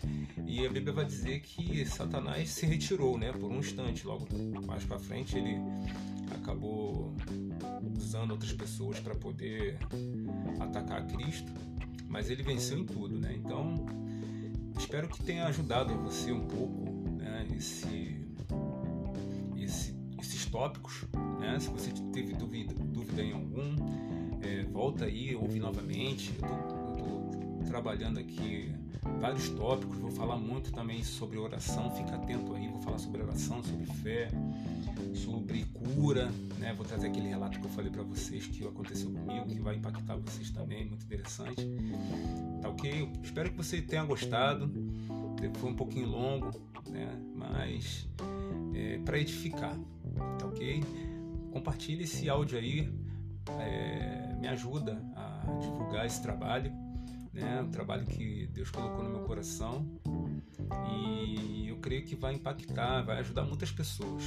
E 0.45 0.65
a 0.65 0.69
Bíblia 0.69 0.93
vai 0.93 1.06
dizer 1.06 1.39
que 1.39 1.86
Satanás 1.86 2.50
se 2.50 2.65
retirou, 2.65 3.17
né, 3.17 3.32
por 3.32 3.50
um 3.50 3.60
instante. 3.60 4.06
Logo 4.06 4.28
mais 4.65 4.84
para 4.84 5.00
frente 5.00 5.38
ele 5.38 5.58
acabou 6.36 7.13
usando 7.97 8.32
outras 8.32 8.52
pessoas 8.52 9.00
para 9.00 9.15
poder 9.15 9.78
atacar 10.60 11.06
Cristo, 11.08 11.52
mas 12.08 12.30
ele 12.30 12.43
venceu 12.43 12.80
em 12.80 12.86
tudo, 12.86 13.20
né? 13.20 13.36
Então 13.36 13.86
espero 14.78 15.08
que 15.08 15.24
tenha 15.24 15.46
ajudado 15.46 15.93
você 15.96 16.32
um 16.32 16.48
pouco, 16.48 17.12
né? 17.17 17.48
Esse, 17.56 18.17
esse 19.56 19.98
tópicos. 20.58 21.06
Né? 21.39 21.60
Se 21.60 21.70
você 21.70 21.91
teve 22.12 22.34
dúvida, 22.34 22.74
dúvida 22.74 23.22
em 23.22 23.32
algum, 23.32 23.76
é, 24.41 24.63
volta 24.63 25.06
aí, 25.06 25.36
ouve 25.36 25.60
novamente. 25.60 26.34
Eu 26.41 26.63
estou 26.63 26.77
trabalhando 27.67 28.19
aqui 28.19 28.71
vários 29.19 29.49
tópicos, 29.49 29.97
vou 29.97 30.12
falar 30.12 30.38
muito 30.38 30.71
também 30.71 31.03
sobre 31.03 31.38
oração, 31.38 31.91
fica 31.91 32.15
atento 32.15 32.53
aí, 32.53 32.67
vou 32.67 32.82
falar 32.82 32.97
sobre 32.97 33.21
oração, 33.21 33.63
sobre 33.63 33.86
fé, 33.86 34.30
sobre 35.13 35.63
cura, 35.65 36.30
né? 36.58 36.73
Vou 36.73 36.86
trazer 36.86 37.08
aquele 37.08 37.27
relato 37.27 37.60
que 37.60 37.65
eu 37.65 37.69
falei 37.69 37.91
para 37.91 38.03
vocês 38.03 38.45
que 38.47 38.65
aconteceu 38.65 39.12
comigo, 39.12 39.45
que 39.47 39.60
vai 39.60 39.75
impactar 39.75 40.15
vocês 40.15 40.49
também, 40.49 40.86
muito 40.86 41.06
interessante. 41.06 41.67
Tá 42.62 42.69
ok? 42.69 43.12
espero 43.23 43.49
que 43.51 43.58
você 43.58 43.82
tenha 43.82 44.03
gostado. 44.03 44.71
Foi 45.60 45.69
um 45.69 45.75
pouquinho 45.75 46.08
longo, 46.08 46.51
né? 46.89 47.10
Mas 47.36 48.08
é, 48.73 48.97
para 48.99 49.19
edificar, 49.19 49.75
tá 50.39 50.47
ok? 50.47 50.84
Compartilhe 51.51 52.03
esse 52.03 52.30
áudio 52.30 52.58
aí 52.58 52.91
é, 53.60 54.36
me 54.39 54.47
ajuda 54.47 55.01
a 55.15 55.60
divulgar 55.62 56.06
esse 56.06 56.21
trabalho, 56.21 56.71
né? 57.39 57.62
O 57.62 57.67
trabalho 57.67 58.06
que 58.06 58.47
Deus 58.47 58.69
colocou 58.69 59.04
no 59.04 59.10
meu 59.10 59.21
coração 59.21 59.86
e 60.91 61.67
eu 61.67 61.78
creio 61.78 62.04
que 62.04 62.15
vai 62.15 62.34
impactar, 62.34 63.02
vai 63.04 63.19
ajudar 63.19 63.43
muitas 63.43 63.71
pessoas, 63.71 64.23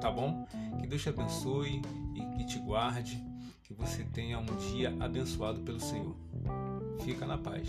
tá 0.00 0.10
bom? 0.10 0.46
Que 0.80 0.86
Deus 0.86 1.02
te 1.02 1.08
abençoe 1.08 1.82
e 2.14 2.36
que 2.36 2.46
te 2.46 2.58
guarde, 2.58 3.22
que 3.62 3.74
você 3.74 4.04
tenha 4.04 4.38
um 4.38 4.56
dia 4.72 4.94
abençoado 5.00 5.60
pelo 5.60 5.80
Senhor. 5.80 6.16
Fica 7.04 7.26
na 7.26 7.38
paz. 7.38 7.68